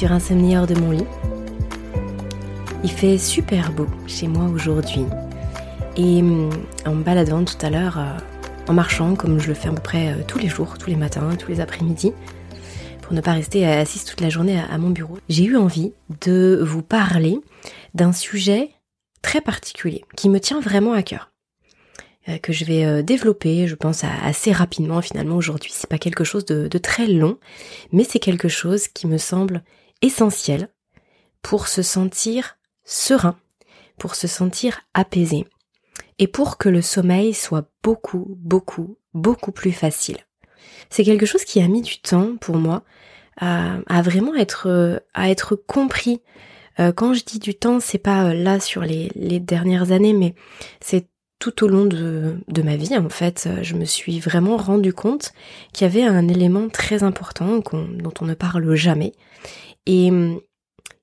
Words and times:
sur 0.00 0.12
Insomnie 0.12 0.56
hors 0.56 0.66
de 0.66 0.74
mon 0.80 0.92
lit. 0.92 1.04
Il 2.82 2.90
fait 2.90 3.18
super 3.18 3.70
beau 3.70 3.86
chez 4.06 4.28
moi 4.28 4.46
aujourd'hui. 4.46 5.04
Et 5.94 6.22
hum, 6.22 6.48
en 6.86 6.94
me 6.94 7.04
baladant 7.04 7.44
tout 7.44 7.58
à 7.60 7.68
l'heure, 7.68 7.98
euh, 7.98 8.16
en 8.66 8.72
marchant 8.72 9.14
comme 9.14 9.38
je 9.38 9.48
le 9.48 9.52
fais 9.52 9.68
à 9.68 9.72
peu 9.72 9.82
près 9.82 10.08
euh, 10.08 10.22
tous 10.26 10.38
les 10.38 10.48
jours, 10.48 10.78
tous 10.78 10.88
les 10.88 10.96
matins, 10.96 11.36
tous 11.38 11.50
les 11.50 11.60
après-midi, 11.60 12.14
pour 13.02 13.12
ne 13.12 13.20
pas 13.20 13.34
rester 13.34 13.66
assise 13.66 14.06
toute 14.06 14.22
la 14.22 14.30
journée 14.30 14.58
à 14.58 14.78
mon 14.78 14.88
bureau, 14.88 15.18
j'ai 15.28 15.44
eu 15.44 15.58
envie 15.58 15.92
de 16.22 16.58
vous 16.62 16.80
parler 16.80 17.38
d'un 17.92 18.14
sujet 18.14 18.70
très 19.20 19.42
particulier 19.42 20.02
qui 20.16 20.30
me 20.30 20.40
tient 20.40 20.60
vraiment 20.60 20.94
à 20.94 21.02
cœur. 21.02 21.30
Euh, 22.30 22.38
que 22.38 22.54
je 22.54 22.64
vais 22.64 23.02
développer, 23.02 23.66
je 23.68 23.74
pense, 23.74 24.02
assez 24.02 24.50
rapidement 24.50 25.02
finalement 25.02 25.36
aujourd'hui. 25.36 25.72
C'est 25.74 25.90
pas 25.90 25.98
quelque 25.98 26.24
chose 26.24 26.46
de, 26.46 26.78
très 26.78 27.06
long, 27.06 27.36
mais 27.92 28.04
c'est 28.04 28.18
quelque 28.18 28.48
chose 28.48 28.88
qui 28.88 29.06
me 29.06 29.18
semble 29.18 29.62
essentiel 30.02 30.68
pour 31.42 31.68
se 31.68 31.82
sentir 31.82 32.58
serein, 32.84 33.36
pour 33.98 34.14
se 34.14 34.26
sentir 34.26 34.80
apaisé, 34.94 35.46
et 36.18 36.26
pour 36.26 36.58
que 36.58 36.68
le 36.68 36.82
sommeil 36.82 37.34
soit 37.34 37.70
beaucoup, 37.82 38.26
beaucoup, 38.38 38.96
beaucoup 39.14 39.52
plus 39.52 39.72
facile. 39.72 40.18
C'est 40.90 41.04
quelque 41.04 41.26
chose 41.26 41.44
qui 41.44 41.60
a 41.60 41.68
mis 41.68 41.82
du 41.82 42.00
temps 42.00 42.36
pour 42.40 42.56
moi 42.56 42.82
à, 43.38 44.02
vraiment 44.02 44.34
être, 44.34 45.00
à 45.14 45.30
être 45.30 45.56
compris. 45.56 46.20
Euh, 46.78 46.92
quand 46.92 47.14
je 47.14 47.24
dis 47.24 47.38
du 47.38 47.54
temps, 47.54 47.80
c'est 47.80 47.98
pas 47.98 48.34
là 48.34 48.60
sur 48.60 48.82
les, 48.82 49.10
dernières 49.40 49.92
années, 49.92 50.12
mais 50.12 50.34
c'est 50.80 51.08
tout 51.38 51.64
au 51.64 51.68
long 51.68 51.86
de, 51.86 52.62
ma 52.62 52.76
vie, 52.76 52.94
en 52.98 53.08
fait, 53.08 53.48
je 53.62 53.74
me 53.74 53.86
suis 53.86 54.20
vraiment 54.20 54.58
rendu 54.58 54.92
compte 54.92 55.32
qu'il 55.72 55.86
y 55.86 55.90
avait 55.90 56.04
un 56.04 56.28
élément 56.28 56.68
très 56.68 57.02
important 57.02 57.62
dont 57.72 58.14
on 58.20 58.26
ne 58.26 58.34
parle 58.34 58.74
jamais 58.74 59.14
et 59.86 60.10
hum, 60.10 60.40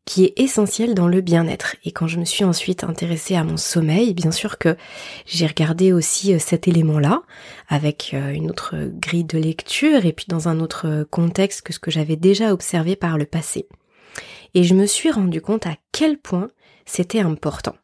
qui 0.06 0.24
est 0.24 0.40
essentiel 0.40 0.96
dans 0.96 1.10
le 1.10 1.20
bien-être. 1.20 1.76
Et 1.84 1.92
quand 1.92 2.08
je 2.08 2.18
me 2.18 2.26
suis 2.26 2.46
ensuite 2.46 2.86
intéressée 2.86 3.36
à 3.36 3.44
mon 3.44 3.58
sommeil, 3.58 4.14
bien 4.14 4.32
sûr 4.32 4.58
que 4.58 4.78
j'ai 5.26 5.46
regardé 5.46 5.92
aussi 5.92 6.34
euh, 6.34 6.40
cet 6.40 6.68
élément-là 6.68 7.24
avec 7.68 8.12
euh, 8.14 8.32
une 8.32 8.50
autre 8.50 8.76
grille 8.94 9.26
de 9.26 9.38
lecture 9.38 10.06
et 10.06 10.14
puis 10.14 10.26
dans 10.30 10.48
un 10.48 10.62
autre 10.62 11.06
contexte 11.12 11.62
que 11.62 11.74
ce 11.74 11.80
que 11.80 11.92
j'avais 11.92 12.16
déjà 12.16 12.54
observé 12.54 12.96
par 12.96 13.18
le 13.18 13.26
passé. 13.26 13.68
Et 14.54 14.64
je 14.64 14.74
me 14.74 14.86
suis 14.86 15.12
rendu 15.12 15.42
compte 15.42 15.68
à 15.68 15.76
quel 15.92 16.18
point 16.18 16.50
c'était 16.86 17.20
important. 17.20 17.76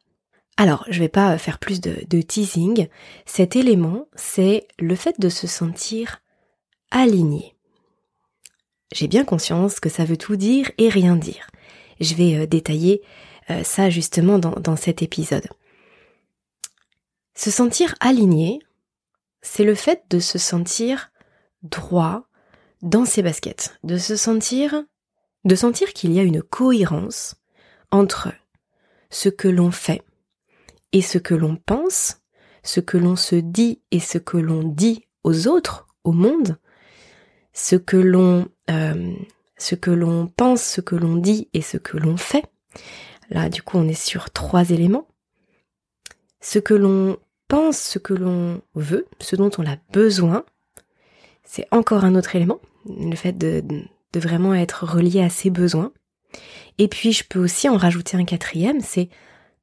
Alors, 0.56 0.84
je 0.88 1.00
vais 1.00 1.08
pas 1.08 1.36
faire 1.36 1.58
plus 1.58 1.80
de, 1.80 2.20
teasing. 2.20 2.88
Cet 3.26 3.56
élément, 3.56 4.06
c'est 4.14 4.66
le 4.78 4.94
fait 4.94 5.18
de 5.18 5.28
se 5.28 5.46
sentir 5.46 6.20
aligné. 6.90 7.53
J'ai 8.94 9.08
bien 9.08 9.24
conscience 9.24 9.80
que 9.80 9.88
ça 9.88 10.04
veut 10.04 10.16
tout 10.16 10.36
dire 10.36 10.70
et 10.78 10.88
rien 10.88 11.16
dire. 11.16 11.48
Je 12.00 12.14
vais 12.14 12.36
euh, 12.36 12.46
détailler 12.46 13.02
euh, 13.50 13.64
ça 13.64 13.90
justement 13.90 14.38
dans, 14.38 14.76
cet 14.76 15.02
épisode. 15.02 15.48
Se 17.34 17.50
sentir 17.50 17.96
aligné, 17.98 18.60
c'est 19.42 19.64
le 19.64 19.74
fait 19.74 20.04
de 20.10 20.20
se 20.20 20.38
sentir 20.38 21.10
droit 21.62 22.28
dans 22.82 23.04
ses 23.04 23.22
baskets, 23.22 23.76
de 23.82 23.98
se 23.98 24.14
sentir, 24.14 24.84
de 25.44 25.56
sentir 25.56 25.92
qu'il 25.92 26.12
y 26.12 26.20
a 26.20 26.22
une 26.22 26.42
cohérence 26.42 27.34
entre 27.90 28.32
ce 29.10 29.28
que 29.28 29.48
l'on 29.48 29.72
fait, 29.72 30.02
et 30.92 31.02
ce 31.02 31.18
que 31.18 31.34
l'on 31.34 31.56
pense, 31.56 32.18
ce 32.62 32.78
que 32.78 32.96
l'on 32.96 33.16
se 33.16 33.34
dit 33.34 33.82
et 33.90 33.98
ce 33.98 34.18
que 34.18 34.36
l'on 34.36 34.62
dit 34.62 35.08
aux 35.24 35.48
autres, 35.48 35.88
au 36.04 36.12
monde, 36.12 36.58
ce 37.54 37.76
que 37.76 37.96
l'on 37.96 38.48
euh, 38.70 39.14
ce 39.56 39.74
que 39.74 39.90
l'on 39.90 40.26
pense, 40.26 40.62
ce 40.62 40.80
que 40.80 40.96
l'on 40.96 41.16
dit 41.16 41.48
et 41.54 41.62
ce 41.62 41.78
que 41.78 41.96
l'on 41.96 42.16
fait. 42.16 42.44
Là, 43.30 43.48
du 43.48 43.62
coup, 43.62 43.78
on 43.78 43.88
est 43.88 43.94
sur 43.94 44.30
trois 44.30 44.70
éléments. 44.70 45.06
Ce 46.40 46.58
que 46.58 46.74
l'on 46.74 47.16
pense, 47.48 47.78
ce 47.78 47.98
que 47.98 48.12
l'on 48.12 48.60
veut, 48.74 49.06
ce 49.20 49.36
dont 49.36 49.50
on 49.56 49.66
a 49.66 49.76
besoin, 49.92 50.44
c'est 51.44 51.66
encore 51.70 52.04
un 52.04 52.14
autre 52.14 52.36
élément, 52.36 52.60
le 52.86 53.16
fait 53.16 53.32
de, 53.32 53.62
de 54.12 54.20
vraiment 54.20 54.54
être 54.54 54.84
relié 54.84 55.22
à 55.22 55.30
ses 55.30 55.50
besoins. 55.50 55.92
Et 56.78 56.88
puis, 56.88 57.12
je 57.12 57.24
peux 57.24 57.38
aussi 57.38 57.68
en 57.68 57.76
rajouter 57.76 58.16
un 58.16 58.24
quatrième, 58.24 58.80
c'est 58.80 59.08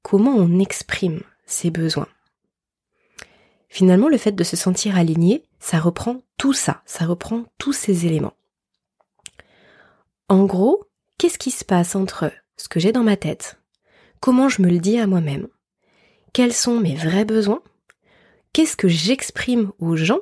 comment 0.01 0.35
on 0.35 0.59
exprime 0.59 1.21
ses 1.45 1.69
besoins. 1.69 2.07
Finalement, 3.73 4.09
le 4.09 4.17
fait 4.17 4.33
de 4.33 4.43
se 4.43 4.57
sentir 4.57 4.97
aligné, 4.97 5.45
ça 5.59 5.79
reprend 5.79 6.17
tout 6.37 6.51
ça, 6.51 6.81
ça 6.85 7.05
reprend 7.05 7.45
tous 7.57 7.71
ces 7.71 8.05
éléments. 8.05 8.33
En 10.27 10.43
gros, 10.43 10.89
qu'est-ce 11.17 11.37
qui 11.37 11.51
se 11.51 11.63
passe 11.63 11.95
entre 11.95 12.33
ce 12.57 12.67
que 12.67 12.81
j'ai 12.81 12.91
dans 12.91 13.05
ma 13.05 13.15
tête, 13.15 13.57
comment 14.19 14.49
je 14.49 14.61
me 14.61 14.67
le 14.67 14.79
dis 14.79 14.99
à 14.99 15.07
moi-même, 15.07 15.47
quels 16.33 16.51
sont 16.51 16.81
mes 16.81 16.95
vrais 16.95 17.23
besoins, 17.23 17.63
qu'est-ce 18.51 18.75
que 18.75 18.89
j'exprime 18.89 19.71
aux 19.79 19.95
gens, 19.95 20.19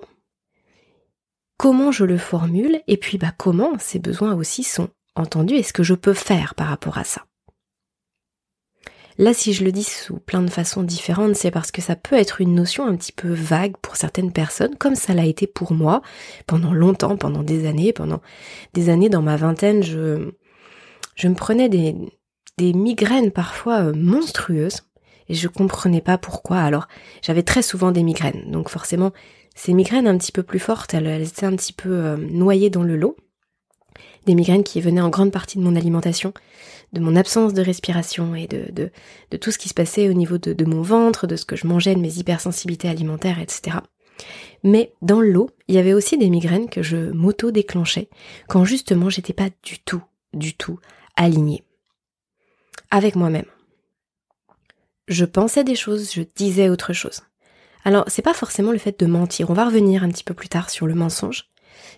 comment 1.58 1.92
je 1.92 2.06
le 2.06 2.20
formule, 2.20 2.84
et 2.86 2.98
puis 2.98 3.18
bah 3.18 3.34
comment 3.36 3.80
ces 3.80 3.98
besoins 3.98 4.36
aussi 4.36 4.64
sont 4.64 4.90
entendus 5.16 5.56
et 5.56 5.64
ce 5.64 5.74
que 5.74 5.82
je 5.84 5.96
peux 5.96 6.14
faire 6.14 6.54
par 6.54 6.68
rapport 6.68 7.00
à 7.00 7.04
ça. 7.04 7.26
Là, 9.20 9.34
si 9.34 9.52
je 9.52 9.66
le 9.66 9.74
dis 9.74 9.84
sous 9.84 10.18
plein 10.18 10.42
de 10.42 10.50
façons 10.50 10.82
différentes, 10.82 11.36
c'est 11.36 11.52
parce 11.52 11.72
que 11.72 11.82
ça 11.82 11.98
peut 11.98 12.16
être 12.16 12.40
une 12.40 12.56
notion 12.56 12.88
un 12.88 12.96
petit 12.96 13.12
peu 13.12 13.28
vague 13.28 13.76
pour 13.82 13.98
certaines 13.98 14.32
personnes, 14.32 14.78
comme 14.78 14.96
ça 14.96 15.14
l'a 15.14 15.26
été 15.26 15.46
pour 15.46 15.74
moi 15.74 16.02
pendant 16.48 16.72
longtemps, 16.74 17.18
pendant 17.18 17.44
des 17.44 17.68
années, 17.68 17.92
pendant 17.92 18.22
des 18.74 18.88
années 18.88 19.10
dans 19.10 19.22
ma 19.22 19.36
vingtaine, 19.36 19.84
je, 19.84 20.32
je 21.16 21.28
me 21.28 21.36
prenais 21.36 21.68
des, 21.68 21.98
des 22.58 22.72
migraines 22.72 23.32
parfois 23.32 23.82
euh, 23.82 23.94
monstrueuses 23.94 24.84
et 25.28 25.34
je 25.34 25.50
comprenais 25.50 26.02
pas 26.02 26.18
pourquoi. 26.18 26.60
Alors, 26.60 26.88
j'avais 27.22 27.44
très 27.44 27.62
souvent 27.62 27.92
des 27.92 28.04
migraines, 28.04 28.50
donc 28.50 28.70
forcément, 28.70 29.12
ces 29.54 29.74
migraines 29.74 30.08
un 30.08 30.18
petit 30.18 30.32
peu 30.32 30.44
plus 30.44 30.60
fortes, 30.60 30.94
elles, 30.94 31.24
étaient 31.24 31.46
un 31.46 31.58
petit 31.58 31.74
peu 31.74 31.90
euh, 31.92 32.16
noyées 32.16 32.70
dans 32.70 32.84
le 32.84 32.96
lot. 32.96 33.18
Des 34.26 34.36
migraines 34.36 34.64
qui 34.64 34.80
venaient 34.80 35.02
en 35.02 35.10
grande 35.10 35.32
partie 35.34 35.58
de 35.58 35.64
mon 35.64 35.76
alimentation, 35.76 36.34
de 36.94 37.00
mon 37.00 37.16
absence 37.16 37.54
de 37.54 37.62
respiration 37.62 38.36
et 38.36 38.48
de, 38.48 38.72
de, 38.72 38.92
de 39.32 39.38
tout 39.38 39.52
ce 39.52 39.58
qui 39.58 39.70
se 39.70 39.74
passait 39.74 40.10
au 40.10 40.14
niveau 40.14 40.38
de, 40.38 40.54
de, 40.54 40.66
mon 40.66 40.82
ventre, 40.82 41.28
de 41.28 41.36
ce 41.36 41.46
que 41.46 41.56
je 41.56 41.68
mangeais, 41.68 41.96
de 41.96 42.00
mes 42.00 42.18
hypersensibilités 42.18 42.90
alimentaires, 42.90 43.40
etc. 43.40 43.78
Mais 44.64 44.94
dans 45.02 45.22
l'eau, 45.22 45.50
il 45.68 45.76
y 45.76 45.78
avait 45.78 45.94
aussi 45.94 46.18
des 46.18 46.30
migraines 46.30 46.70
que 46.70 46.84
je 46.84 47.12
m'auto-déclenchais 47.12 48.10
quand 48.48 48.66
justement 48.66 49.10
j'étais 49.10 49.34
pas 49.34 49.50
du 49.64 49.80
tout, 49.80 50.04
du 50.34 50.56
tout 50.56 50.80
alignée 51.16 51.64
avec 52.92 53.16
moi-même. 53.16 53.46
Je 55.08 55.26
pensais 55.26 55.64
des 55.64 55.76
choses, 55.76 56.14
je 56.14 56.24
disais 56.36 56.70
autre 56.70 56.94
chose. 56.94 57.22
Alors, 57.84 58.06
c'est 58.08 58.22
pas 58.22 58.34
forcément 58.34 58.72
le 58.72 58.78
fait 58.78 59.00
de 59.00 59.06
mentir. 59.06 59.50
On 59.50 59.54
va 59.54 59.66
revenir 59.66 60.04
un 60.04 60.10
petit 60.10 60.24
peu 60.24 60.34
plus 60.34 60.50
tard 60.50 60.70
sur 60.70 60.86
le 60.86 60.96
mensonge. 60.96 61.50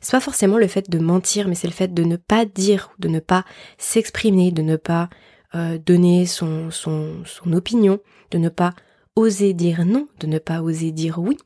C'est 0.02 0.12
pas 0.12 0.20
forcément 0.20 0.58
le 0.58 0.68
fait 0.68 0.90
de 0.90 1.00
mentir, 1.00 1.48
mais 1.48 1.56
c'est 1.56 1.68
le 1.68 1.74
fait 1.74 1.94
de 1.94 2.04
ne 2.04 2.16
pas 2.16 2.46
dire, 2.46 2.92
de 3.00 3.08
ne 3.08 3.20
pas 3.20 3.46
s'exprimer, 3.78 4.52
de 4.52 4.62
ne 4.62 4.76
pas 4.76 5.10
euh, 5.56 5.78
donner 5.78 6.26
son, 6.26 6.72
son, 6.72 7.24
son 7.26 7.54
opinion, 7.54 8.00
de 8.32 8.38
ne 8.38 8.50
pas 8.50 8.74
oser 9.16 9.54
dire 9.54 9.86
non, 9.86 10.08
de 10.20 10.28
ne 10.28 10.40
pas 10.40 10.62
oser 10.62 10.92
dire 10.92 11.20
oui, 11.20 11.38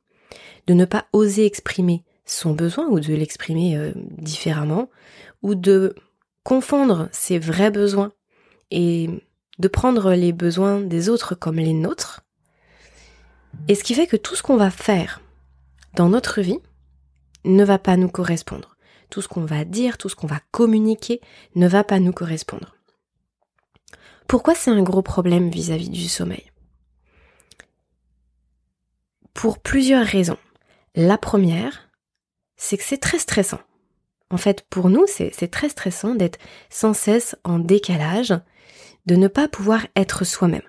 de 0.67 0.73
ne 0.73 0.85
pas 0.85 1.05
oser 1.13 1.45
exprimer 1.45 2.03
son 2.25 2.53
besoin 2.53 2.87
ou 2.87 2.99
de 2.99 3.13
l'exprimer 3.13 3.77
euh, 3.77 3.91
différemment, 3.95 4.89
ou 5.41 5.55
de 5.55 5.95
confondre 6.43 7.09
ses 7.11 7.39
vrais 7.39 7.71
besoins 7.71 8.11
et 8.71 9.09
de 9.59 9.67
prendre 9.67 10.13
les 10.13 10.33
besoins 10.33 10.81
des 10.81 11.09
autres 11.09 11.35
comme 11.35 11.57
les 11.57 11.73
nôtres. 11.73 12.21
Et 13.67 13.75
ce 13.75 13.83
qui 13.83 13.93
fait 13.93 14.07
que 14.07 14.17
tout 14.17 14.35
ce 14.35 14.43
qu'on 14.43 14.57
va 14.57 14.69
faire 14.69 15.21
dans 15.95 16.09
notre 16.09 16.41
vie, 16.41 16.59
ne 17.45 17.63
va 17.63 17.79
pas 17.79 17.97
nous 17.97 18.09
correspondre. 18.09 18.75
Tout 19.09 19.21
ce 19.21 19.27
qu'on 19.27 19.45
va 19.45 19.65
dire, 19.65 19.97
tout 19.97 20.09
ce 20.09 20.15
qu'on 20.15 20.27
va 20.27 20.41
communiquer 20.51 21.21
ne 21.55 21.67
va 21.67 21.83
pas 21.83 21.99
nous 21.99 22.11
correspondre. 22.11 22.75
Pourquoi 24.27 24.55
c'est 24.55 24.71
un 24.71 24.81
gros 24.81 25.03
problème 25.03 25.49
vis-à-vis 25.49 25.89
du 25.89 26.07
sommeil? 26.07 26.51
Pour 29.33 29.59
plusieurs 29.59 30.05
raisons. 30.05 30.37
La 30.95 31.17
première, 31.17 31.89
c'est 32.57 32.77
que 32.77 32.83
c'est 32.83 32.97
très 32.97 33.19
stressant. 33.19 33.59
En 34.31 34.37
fait, 34.37 34.65
pour 34.69 34.89
nous, 34.89 35.05
c'est 35.07 35.51
très 35.51 35.69
stressant 35.69 36.15
d'être 36.15 36.39
sans 36.69 36.93
cesse 36.93 37.35
en 37.43 37.59
décalage, 37.59 38.33
de 39.05 39.15
ne 39.15 39.27
pas 39.27 39.47
pouvoir 39.47 39.85
être 39.95 40.23
soi-même. 40.23 40.63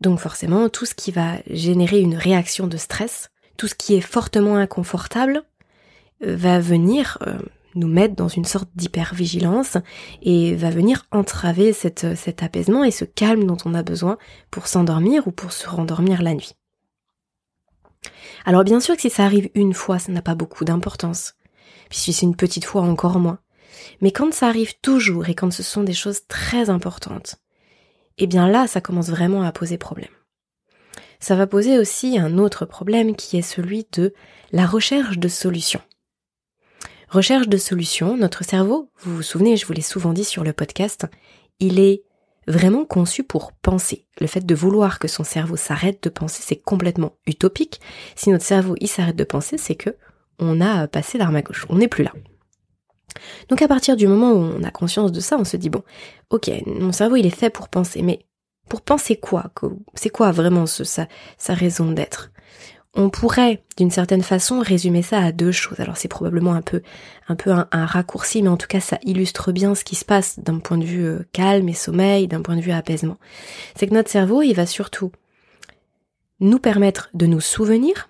Donc 0.00 0.20
forcément, 0.20 0.68
tout 0.68 0.86
ce 0.86 0.94
qui 0.94 1.10
va 1.10 1.38
générer 1.48 2.00
une 2.00 2.16
réaction 2.16 2.66
de 2.66 2.76
stress 2.76 3.30
tout 3.58 3.66
ce 3.66 3.74
qui 3.74 3.94
est 3.94 4.00
fortement 4.00 4.56
inconfortable 4.56 5.42
euh, 6.24 6.34
va 6.34 6.60
venir 6.60 7.18
euh, 7.26 7.38
nous 7.74 7.88
mettre 7.88 8.14
dans 8.14 8.28
une 8.28 8.46
sorte 8.46 8.70
d'hypervigilance 8.74 9.76
et 10.22 10.54
va 10.54 10.70
venir 10.70 11.04
entraver 11.10 11.74
euh, 11.84 12.14
cet 12.16 12.42
apaisement 12.42 12.84
et 12.84 12.90
ce 12.90 13.04
calme 13.04 13.44
dont 13.44 13.58
on 13.66 13.74
a 13.74 13.82
besoin 13.82 14.16
pour 14.50 14.66
s'endormir 14.66 15.26
ou 15.28 15.32
pour 15.32 15.52
se 15.52 15.68
rendormir 15.68 16.22
la 16.22 16.32
nuit. 16.32 16.54
Alors 18.46 18.64
bien 18.64 18.80
sûr 18.80 18.94
que 18.94 19.02
si 19.02 19.10
ça 19.10 19.24
arrive 19.24 19.50
une 19.54 19.74
fois, 19.74 19.98
ça 19.98 20.12
n'a 20.12 20.22
pas 20.22 20.34
beaucoup 20.34 20.64
d'importance. 20.64 21.34
Puis 21.90 21.98
si 21.98 22.12
c'est 22.12 22.26
une 22.26 22.36
petite 22.36 22.64
fois, 22.64 22.82
encore 22.82 23.18
moins. 23.18 23.40
Mais 24.00 24.12
quand 24.12 24.32
ça 24.32 24.46
arrive 24.46 24.78
toujours 24.80 25.28
et 25.28 25.34
quand 25.34 25.52
ce 25.52 25.62
sont 25.62 25.82
des 25.82 25.92
choses 25.92 26.26
très 26.28 26.70
importantes, 26.70 27.36
eh 28.18 28.26
bien 28.26 28.48
là, 28.48 28.66
ça 28.66 28.80
commence 28.80 29.08
vraiment 29.08 29.42
à 29.42 29.52
poser 29.52 29.78
problème. 29.78 30.08
Ça 31.20 31.34
va 31.34 31.46
poser 31.46 31.78
aussi 31.78 32.18
un 32.18 32.38
autre 32.38 32.64
problème 32.64 33.16
qui 33.16 33.36
est 33.36 33.42
celui 33.42 33.86
de 33.92 34.14
la 34.52 34.66
recherche 34.66 35.18
de 35.18 35.28
solutions. 35.28 35.80
Recherche 37.08 37.48
de 37.48 37.56
solutions, 37.56 38.16
notre 38.16 38.44
cerveau, 38.44 38.90
vous 39.00 39.16
vous 39.16 39.22
souvenez, 39.22 39.56
je 39.56 39.66
vous 39.66 39.72
l'ai 39.72 39.80
souvent 39.80 40.12
dit 40.12 40.24
sur 40.24 40.44
le 40.44 40.52
podcast, 40.52 41.06
il 41.58 41.80
est 41.80 42.02
vraiment 42.46 42.84
conçu 42.84 43.24
pour 43.24 43.52
penser. 43.52 44.06
Le 44.20 44.26
fait 44.26 44.44
de 44.44 44.54
vouloir 44.54 44.98
que 44.98 45.08
son 45.08 45.24
cerveau 45.24 45.56
s'arrête 45.56 46.02
de 46.02 46.08
penser, 46.08 46.42
c'est 46.44 46.56
complètement 46.56 47.12
utopique. 47.26 47.80
Si 48.14 48.30
notre 48.30 48.44
cerveau 48.44 48.74
il 48.80 48.88
s'arrête 48.88 49.16
de 49.16 49.24
penser, 49.24 49.58
c'est 49.58 49.74
que 49.74 49.96
on 50.38 50.60
a 50.60 50.86
passé 50.86 51.18
l'arme 51.18 51.36
à 51.36 51.42
gauche, 51.42 51.66
on 51.68 51.76
n'est 51.76 51.88
plus 51.88 52.04
là. 52.04 52.12
Donc 53.48 53.62
à 53.62 53.68
partir 53.68 53.96
du 53.96 54.06
moment 54.06 54.32
où 54.32 54.52
on 54.58 54.62
a 54.62 54.70
conscience 54.70 55.12
de 55.12 55.20
ça, 55.20 55.36
on 55.38 55.44
se 55.44 55.56
dit 55.56 55.70
bon, 55.70 55.82
ok, 56.30 56.50
mon 56.66 56.92
cerveau 56.92 57.16
il 57.16 57.26
est 57.26 57.30
fait 57.30 57.50
pour 57.50 57.68
penser, 57.68 58.02
mais 58.02 58.26
pour 58.68 58.82
penser 58.82 59.16
quoi 59.16 59.50
C'est 59.94 60.10
quoi 60.10 60.30
vraiment 60.30 60.66
sa 60.66 61.06
raison 61.54 61.90
d'être? 61.92 62.30
On 62.94 63.10
pourrait, 63.10 63.62
d'une 63.76 63.90
certaine 63.90 64.22
façon, 64.22 64.60
résumer 64.60 65.02
ça 65.02 65.20
à 65.20 65.30
deux 65.30 65.52
choses. 65.52 65.78
Alors 65.78 65.96
c'est 65.96 66.08
probablement 66.08 66.54
un 66.54 66.62
peu, 66.62 66.82
un 67.28 67.36
peu 67.36 67.52
un, 67.52 67.86
raccourci, 67.86 68.42
mais 68.42 68.48
en 68.48 68.56
tout 68.56 68.66
cas 68.66 68.80
ça 68.80 68.98
illustre 69.04 69.52
bien 69.52 69.74
ce 69.74 69.84
qui 69.84 69.94
se 69.94 70.04
passe 70.04 70.38
d'un 70.40 70.58
point 70.58 70.78
de 70.78 70.84
vue 70.84 71.04
euh, 71.04 71.26
calme 71.32 71.68
et 71.68 71.74
sommeil, 71.74 72.28
d'un 72.28 72.42
point 72.42 72.56
de 72.56 72.60
vue 72.60 72.72
apaisement. 72.72 73.18
C'est 73.76 73.86
que 73.86 73.94
notre 73.94 74.10
cerveau, 74.10 74.42
il 74.42 74.54
va 74.54 74.66
surtout 74.66 75.12
nous 76.40 76.58
permettre 76.58 77.10
de 77.14 77.26
nous 77.26 77.40
souvenir, 77.40 78.08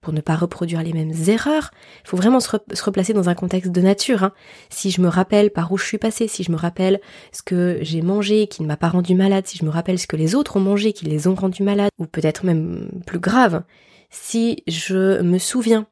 pour 0.00 0.12
ne 0.12 0.20
pas 0.20 0.36
reproduire 0.36 0.82
les 0.82 0.92
mêmes 0.92 1.12
erreurs. 1.26 1.72
Il 2.04 2.08
faut 2.08 2.16
vraiment 2.16 2.40
se, 2.40 2.48
replacer 2.84 3.12
dans 3.12 3.28
un 3.28 3.34
contexte 3.34 3.72
de 3.72 3.80
nature. 3.80 4.22
Hein. 4.22 4.32
Si 4.70 4.90
je 4.90 5.00
me 5.00 5.08
rappelle 5.08 5.50
par 5.50 5.72
où 5.72 5.78
je 5.78 5.84
suis 5.84 5.98
passée, 5.98 6.28
si 6.28 6.42
je 6.42 6.52
me 6.52 6.56
rappelle 6.56 7.00
ce 7.32 7.42
que 7.42 7.78
j'ai 7.80 8.02
mangé 8.02 8.46
qui 8.46 8.62
ne 8.62 8.68
m'a 8.68 8.76
pas 8.76 8.88
rendu 8.88 9.14
malade, 9.14 9.46
si 9.46 9.58
je 9.58 9.64
me 9.64 9.70
rappelle 9.70 9.98
ce 9.98 10.06
que 10.06 10.16
les 10.16 10.34
autres 10.34 10.56
ont 10.56 10.60
mangé 10.60 10.92
qui 10.92 11.06
les 11.06 11.26
ont 11.26 11.34
rendus 11.34 11.62
malades, 11.62 11.90
ou 11.98 12.06
peut-être 12.06 12.44
même 12.44 12.90
plus 13.06 13.18
grave, 13.18 13.64
si 14.10 14.62
je 14.66 15.20
me 15.22 15.38
souviens 15.38 15.86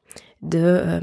euh, 0.53 1.01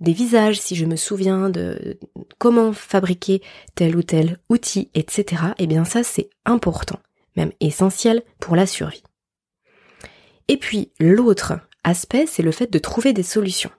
des 0.00 0.12
visages, 0.12 0.60
si 0.60 0.74
je 0.76 0.84
me 0.84 0.96
souviens 0.96 1.48
de 1.48 1.98
comment 2.38 2.72
fabriquer 2.72 3.42
tel 3.74 3.96
ou 3.96 4.02
tel 4.02 4.38
outil, 4.48 4.90
etc., 4.94 5.42
eh 5.58 5.66
bien 5.66 5.84
ça 5.84 6.02
c'est 6.02 6.28
important, 6.44 6.98
même 7.36 7.52
essentiel 7.60 8.22
pour 8.40 8.56
la 8.56 8.66
survie. 8.66 9.02
Et 10.48 10.58
puis 10.58 10.92
l'autre 11.00 11.54
aspect, 11.84 12.26
c'est 12.26 12.42
le 12.42 12.52
fait 12.52 12.72
de 12.72 12.78
trouver 12.78 13.12
des 13.12 13.22
solutions. 13.22 13.70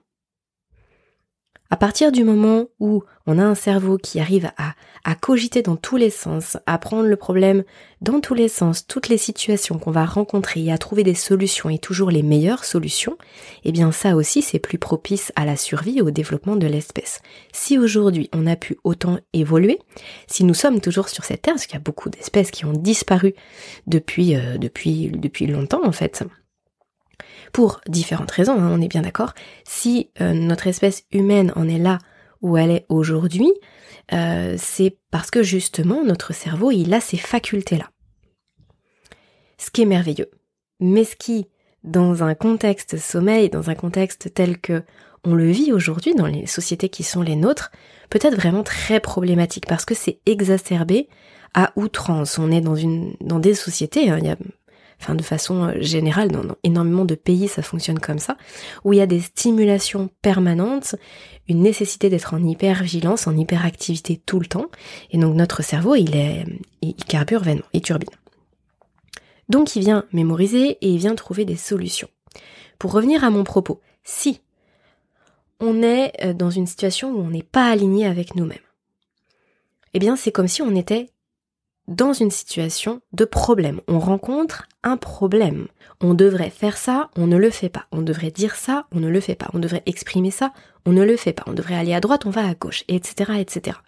À 1.68 1.76
partir 1.76 2.12
du 2.12 2.22
moment 2.22 2.66
où 2.78 3.02
on 3.26 3.38
a 3.38 3.44
un 3.44 3.56
cerveau 3.56 3.98
qui 3.98 4.20
arrive 4.20 4.50
à, 4.56 4.74
cogiter 5.20 5.62
dans 5.62 5.76
tous 5.76 5.96
les 5.96 6.10
sens, 6.10 6.56
à 6.66 6.78
prendre 6.78 7.08
le 7.08 7.16
problème 7.16 7.64
dans 8.00 8.20
tous 8.20 8.34
les 8.34 8.48
sens, 8.48 8.86
toutes 8.86 9.08
les 9.08 9.18
situations 9.18 9.78
qu'on 9.78 9.90
va 9.90 10.04
rencontrer 10.04 10.64
et 10.64 10.72
à 10.72 10.78
trouver 10.78 11.02
des 11.04 11.14
solutions 11.14 11.68
et 11.70 11.78
toujours 11.78 12.10
les 12.10 12.22
meilleures 12.22 12.64
solutions, 12.64 13.16
eh 13.64 13.72
bien 13.72 13.92
ça 13.92 14.14
aussi 14.14 14.42
c'est 14.42 14.58
plus 14.58 14.78
propice 14.78 15.32
à 15.36 15.44
la 15.44 15.56
survie 15.56 15.98
et 15.98 16.02
au 16.02 16.10
développement 16.10 16.56
de 16.56 16.66
l'espèce. 16.66 17.20
Si 17.52 17.78
aujourd'hui 17.78 18.28
on 18.32 18.46
a 18.46 18.56
pu 18.56 18.78
autant 18.84 19.18
évoluer, 19.32 19.78
si 20.28 20.44
nous 20.44 20.54
sommes 20.54 20.80
toujours 20.80 21.08
sur 21.08 21.24
cette 21.24 21.42
terre, 21.42 21.54
parce 21.54 21.66
qu'il 21.66 21.74
y 21.74 21.78
a 21.78 21.84
beaucoup 21.84 22.10
d'espèces 22.10 22.50
qui 22.50 22.64
ont 22.64 22.72
disparu 22.72 23.34
depuis, 23.86 24.36
euh, 24.36 24.58
depuis, 24.58 25.10
depuis 25.10 25.46
longtemps 25.46 25.84
en 25.84 25.92
fait, 25.92 26.24
pour 27.56 27.80
différentes 27.88 28.32
raisons, 28.32 28.60
hein, 28.60 28.68
on 28.70 28.82
est 28.82 28.88
bien 28.88 29.00
d'accord. 29.00 29.32
Si 29.64 30.10
euh, 30.20 30.34
notre 30.34 30.66
espèce 30.66 31.04
humaine 31.10 31.54
en 31.56 31.66
est 31.66 31.78
là 31.78 31.96
où 32.42 32.58
elle 32.58 32.70
est 32.70 32.84
aujourd'hui, 32.90 33.50
euh, 34.12 34.56
c'est 34.58 34.98
parce 35.10 35.30
que 35.30 35.42
justement 35.42 36.04
notre 36.04 36.34
cerveau, 36.34 36.70
il 36.70 36.92
a 36.92 37.00
ces 37.00 37.16
facultés-là. 37.16 37.88
Ce 39.56 39.70
qui 39.70 39.80
est 39.80 39.86
merveilleux. 39.86 40.30
Mais 40.80 41.04
ce 41.04 41.16
qui, 41.16 41.46
dans 41.82 42.22
un 42.22 42.34
contexte 42.34 42.98
sommeil, 42.98 43.48
dans 43.48 43.70
un 43.70 43.74
contexte 43.74 44.34
tel 44.34 44.58
que 44.58 44.82
on 45.24 45.34
le 45.34 45.50
vit 45.50 45.72
aujourd'hui 45.72 46.14
dans 46.14 46.26
les 46.26 46.44
sociétés 46.44 46.90
qui 46.90 47.04
sont 47.04 47.22
les 47.22 47.36
nôtres, 47.36 47.72
peut 48.10 48.20
être 48.20 48.36
vraiment 48.36 48.64
très 48.64 49.00
problématique 49.00 49.64
parce 49.66 49.86
que 49.86 49.94
c'est 49.94 50.20
exacerbé 50.26 51.08
à 51.54 51.72
outrance. 51.76 52.38
On 52.38 52.50
est 52.50 52.60
dans 52.60 52.76
une 52.76 53.14
dans 53.22 53.38
des 53.38 53.54
sociétés, 53.54 54.10
hein, 54.10 54.18
il 54.20 54.26
y 54.26 54.36
enfin 55.00 55.14
de 55.14 55.22
façon 55.22 55.64
euh, 55.64 55.80
générale, 55.80 56.30
dans, 56.30 56.42
énormément 56.62 57.04
de 57.04 57.14
pays 57.14 57.48
ça 57.48 57.62
fonctionne 57.62 57.98
comme 57.98 58.18
ça, 58.18 58.36
où 58.84 58.92
il 58.92 58.98
y 58.98 59.02
a 59.02 59.06
des 59.06 59.20
stimulations 59.20 60.10
permanentes, 60.22 60.96
une 61.48 61.60
nécessité 61.60 62.08
d'être 62.10 62.34
en 62.34 62.42
hyper-vigilance, 62.42 63.26
en 63.26 63.36
hyperactivité 63.36 64.20
tout 64.24 64.40
le 64.40 64.46
temps, 64.46 64.66
et 65.10 65.18
donc 65.18 65.34
notre 65.34 65.62
cerveau 65.62 65.94
il 65.94 66.16
est, 66.16 66.44
il 66.82 66.94
carbure 66.94 67.42
vainement, 67.42 67.64
il 67.72 67.82
turbine. 67.82 68.10
Donc 69.48 69.76
il 69.76 69.82
vient 69.82 70.04
mémoriser 70.12 70.78
et 70.80 70.88
il 70.88 70.98
vient 70.98 71.14
trouver 71.14 71.44
des 71.44 71.56
solutions. 71.56 72.08
Pour 72.78 72.92
revenir 72.92 73.24
à 73.24 73.30
mon 73.30 73.44
propos, 73.44 73.80
si 74.02 74.40
on 75.60 75.82
est 75.82 76.12
euh, 76.24 76.32
dans 76.34 76.50
une 76.50 76.66
situation 76.66 77.10
où 77.10 77.20
on 77.20 77.30
n'est 77.30 77.42
pas 77.42 77.68
aligné 77.68 78.06
avec 78.06 78.34
nous-mêmes, 78.34 78.58
eh 79.94 79.98
bien 79.98 80.16
c'est 80.16 80.32
comme 80.32 80.48
si 80.48 80.62
on 80.62 80.74
était 80.74 81.10
dans 81.88 82.12
une 82.12 82.30
situation 82.30 83.00
de 83.12 83.24
problème. 83.24 83.80
On 83.88 83.98
rencontre 83.98 84.68
un 84.82 84.96
problème. 84.96 85.68
On 86.00 86.14
devrait 86.14 86.50
faire 86.50 86.76
ça, 86.76 87.10
on 87.16 87.26
ne 87.26 87.36
le 87.36 87.50
fait 87.50 87.68
pas. 87.68 87.86
On 87.92 88.02
devrait 88.02 88.30
dire 88.30 88.56
ça, 88.56 88.86
on 88.92 89.00
ne 89.00 89.08
le 89.08 89.20
fait 89.20 89.34
pas. 89.34 89.48
On 89.54 89.58
devrait 89.58 89.82
exprimer 89.86 90.30
ça, 90.30 90.52
on 90.84 90.92
ne 90.92 91.04
le 91.04 91.16
fait 91.16 91.32
pas. 91.32 91.44
On 91.46 91.52
devrait 91.52 91.76
aller 91.76 91.94
à 91.94 92.00
droite, 92.00 92.26
on 92.26 92.30
va 92.30 92.46
à 92.46 92.54
gauche, 92.54 92.84
etc., 92.88 93.32
etc. 93.38 93.78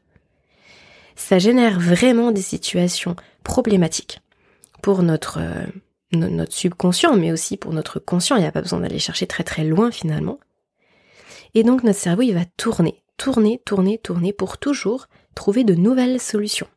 Ça 1.16 1.38
génère 1.38 1.80
vraiment 1.80 2.30
des 2.30 2.42
situations 2.42 3.16
problématiques 3.42 4.20
pour 4.82 5.02
notre, 5.02 5.38
euh, 5.40 5.66
notre 6.12 6.52
subconscient, 6.52 7.16
mais 7.16 7.32
aussi 7.32 7.56
pour 7.56 7.72
notre 7.72 7.98
conscient. 7.98 8.36
Il 8.36 8.40
n'y 8.40 8.46
a 8.46 8.52
pas 8.52 8.62
besoin 8.62 8.80
d'aller 8.80 9.00
chercher 9.00 9.26
très 9.26 9.44
très 9.44 9.64
loin 9.64 9.90
finalement. 9.90 10.38
Et 11.54 11.64
donc 11.64 11.82
notre 11.82 11.98
cerveau, 11.98 12.22
il 12.22 12.34
va 12.34 12.44
tourner, 12.56 13.02
tourner, 13.16 13.60
tourner, 13.64 13.98
tourner 13.98 14.32
pour 14.32 14.58
toujours 14.58 15.08
trouver 15.34 15.64
de 15.64 15.74
nouvelles 15.74 16.20
solutions. 16.20 16.68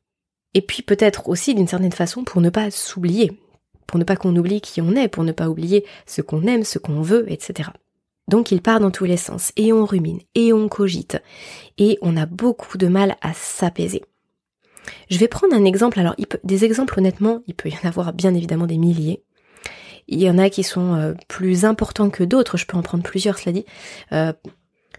Et 0.53 0.61
puis 0.61 0.83
peut-être 0.83 1.29
aussi 1.29 1.55
d'une 1.55 1.67
certaine 1.67 1.91
façon 1.91 2.23
pour 2.23 2.41
ne 2.41 2.49
pas 2.49 2.71
s'oublier, 2.71 3.39
pour 3.87 3.99
ne 3.99 4.03
pas 4.03 4.15
qu'on 4.15 4.35
oublie 4.35 4.61
qui 4.61 4.81
on 4.81 4.95
est, 4.95 5.07
pour 5.07 5.23
ne 5.23 5.31
pas 5.31 5.49
oublier 5.49 5.85
ce 6.05 6.21
qu'on 6.21 6.43
aime, 6.43 6.63
ce 6.63 6.79
qu'on 6.79 7.01
veut, 7.01 7.31
etc. 7.31 7.69
Donc 8.27 8.51
il 8.51 8.61
part 8.61 8.79
dans 8.79 8.91
tous 8.91 9.05
les 9.05 9.17
sens, 9.17 9.51
et 9.57 9.73
on 9.73 9.85
rumine, 9.85 10.21
et 10.35 10.53
on 10.53 10.69
cogite, 10.69 11.21
et 11.77 11.97
on 12.01 12.15
a 12.17 12.25
beaucoup 12.25 12.77
de 12.77 12.87
mal 12.87 13.15
à 13.21 13.33
s'apaiser. 13.33 14.03
Je 15.09 15.17
vais 15.17 15.27
prendre 15.27 15.53
un 15.53 15.65
exemple, 15.65 15.99
alors 15.99 16.15
des 16.43 16.65
exemples 16.65 16.97
honnêtement, 16.97 17.41
il 17.47 17.53
peut 17.53 17.69
y 17.69 17.75
en 17.75 17.87
avoir 17.87 18.13
bien 18.13 18.33
évidemment 18.33 18.67
des 18.67 18.77
milliers. 18.77 19.23
Il 20.07 20.21
y 20.21 20.29
en 20.29 20.37
a 20.37 20.49
qui 20.49 20.63
sont 20.63 20.95
euh, 20.95 21.13
plus 21.27 21.65
importants 21.65 22.09
que 22.09 22.23
d'autres, 22.23 22.57
je 22.57 22.65
peux 22.65 22.77
en 22.77 22.81
prendre 22.81 23.03
plusieurs, 23.03 23.37
cela 23.37 23.53
dit. 23.53 23.65
Euh, 24.11 24.33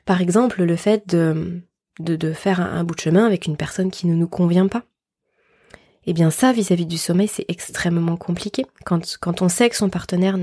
par 0.05 0.21
exemple, 0.21 0.63
le 0.63 0.77
fait 0.77 1.09
de, 1.09 1.63
de, 1.99 2.33
faire 2.33 2.61
un 2.61 2.85
bout 2.85 2.95
de 2.95 3.01
chemin 3.01 3.27
avec 3.27 3.47
une 3.47 3.57
personne 3.57 3.91
qui 3.91 4.07
ne 4.07 4.15
nous 4.15 4.29
convient 4.29 4.69
pas. 4.69 4.85
Eh 6.07 6.13
bien 6.13 6.31
ça, 6.31 6.53
vis-à-vis 6.53 6.87
du 6.87 6.99
sommeil, 6.99 7.29
c'est 7.29 7.45
extrêmement 7.49 8.17
compliqué. 8.17 8.67
Quand, 8.85 9.17
quand 9.21 9.43
on 9.43 9.49
sait 9.49 9.71
que 9.71 9.77
son 9.77 9.89
partenaire, 9.89 10.37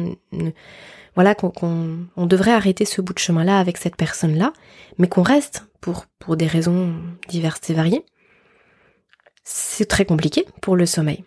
voilà, 1.16 1.36
qu'on 1.36 2.08
on 2.16 2.26
devrait 2.26 2.54
arrêter 2.54 2.86
ce 2.86 3.02
bout 3.02 3.14
de 3.14 3.20
chemin-là 3.20 3.60
avec 3.60 3.78
cette 3.78 3.98
personne-là, 3.98 4.54
mais 4.98 5.08
qu'on 5.08 5.24
reste 5.24 5.66
pour, 5.82 6.06
pour 6.20 6.38
des 6.38 6.48
raisons 6.48 6.94
diverses 7.28 7.70
et 7.70 7.74
variées, 7.74 8.06
c'est 9.44 9.88
très 9.88 10.06
compliqué 10.06 10.46
pour 10.62 10.76
le 10.76 10.86
sommeil. 10.86 11.24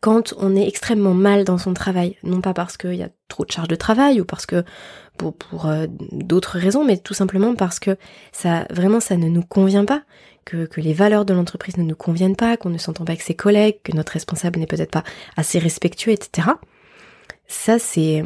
Quand 0.00 0.34
on 0.36 0.56
est 0.56 0.66
extrêmement 0.66 1.14
mal 1.14 1.44
dans 1.44 1.58
son 1.58 1.74
travail, 1.74 2.16
non 2.24 2.40
pas 2.40 2.54
parce 2.54 2.76
qu'il 2.76 2.96
y 2.96 3.04
a 3.04 3.08
trop 3.28 3.44
de 3.44 3.52
charge 3.52 3.68
de 3.68 3.76
travail 3.76 4.20
ou 4.20 4.24
parce 4.24 4.46
que 4.46 4.64
pour, 5.16 5.32
pour 5.32 5.66
euh, 5.66 5.86
d'autres 6.10 6.58
raisons, 6.58 6.84
mais 6.84 6.96
tout 6.98 7.14
simplement 7.14 7.54
parce 7.54 7.78
que 7.78 7.96
ça 8.32 8.66
vraiment 8.70 8.98
ça 8.98 9.16
ne 9.16 9.28
nous 9.28 9.44
convient 9.44 9.84
pas, 9.84 10.02
que, 10.44 10.68
les 10.76 10.92
valeurs 10.92 11.24
de 11.24 11.34
l'entreprise 11.34 11.76
ne 11.76 11.82
nous 11.82 11.96
conviennent 11.96 12.36
pas, 12.36 12.56
qu'on 12.56 12.70
ne 12.70 12.78
s'entend 12.78 13.04
pas 13.04 13.12
avec 13.12 13.22
ses 13.22 13.34
collègues, 13.34 13.78
que 13.82 13.92
notre 13.92 14.12
responsable 14.12 14.58
n'est 14.58 14.66
peut-être 14.66 14.90
pas 14.90 15.04
assez 15.36 15.58
respectueux, 15.58 16.12
etc. 16.12 16.48
Ça, 17.46 17.78
c'est, 17.78 18.22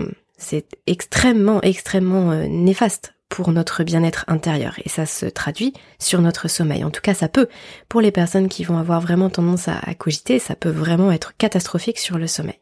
extrêmement, 0.86 1.60
extrêmement 1.62 2.32
euh, 2.32 2.46
néfaste 2.46 3.14
pour 3.28 3.50
notre 3.50 3.82
bien-être 3.82 4.24
intérieur 4.28 4.78
et 4.84 4.88
ça 4.88 5.04
se 5.04 5.26
traduit 5.26 5.72
sur 5.98 6.20
notre 6.20 6.48
sommeil. 6.48 6.84
En 6.84 6.90
tout 6.90 7.00
cas, 7.00 7.14
ça 7.14 7.28
peut, 7.28 7.48
pour 7.88 8.00
les 8.00 8.12
personnes 8.12 8.48
qui 8.48 8.62
vont 8.62 8.78
avoir 8.78 9.00
vraiment 9.00 9.30
tendance 9.30 9.66
à 9.66 9.94
cogiter, 9.98 10.38
ça 10.38 10.54
peut 10.54 10.70
vraiment 10.70 11.10
être 11.10 11.36
catastrophique 11.36 11.98
sur 11.98 12.18
le 12.18 12.28
sommeil. 12.28 12.60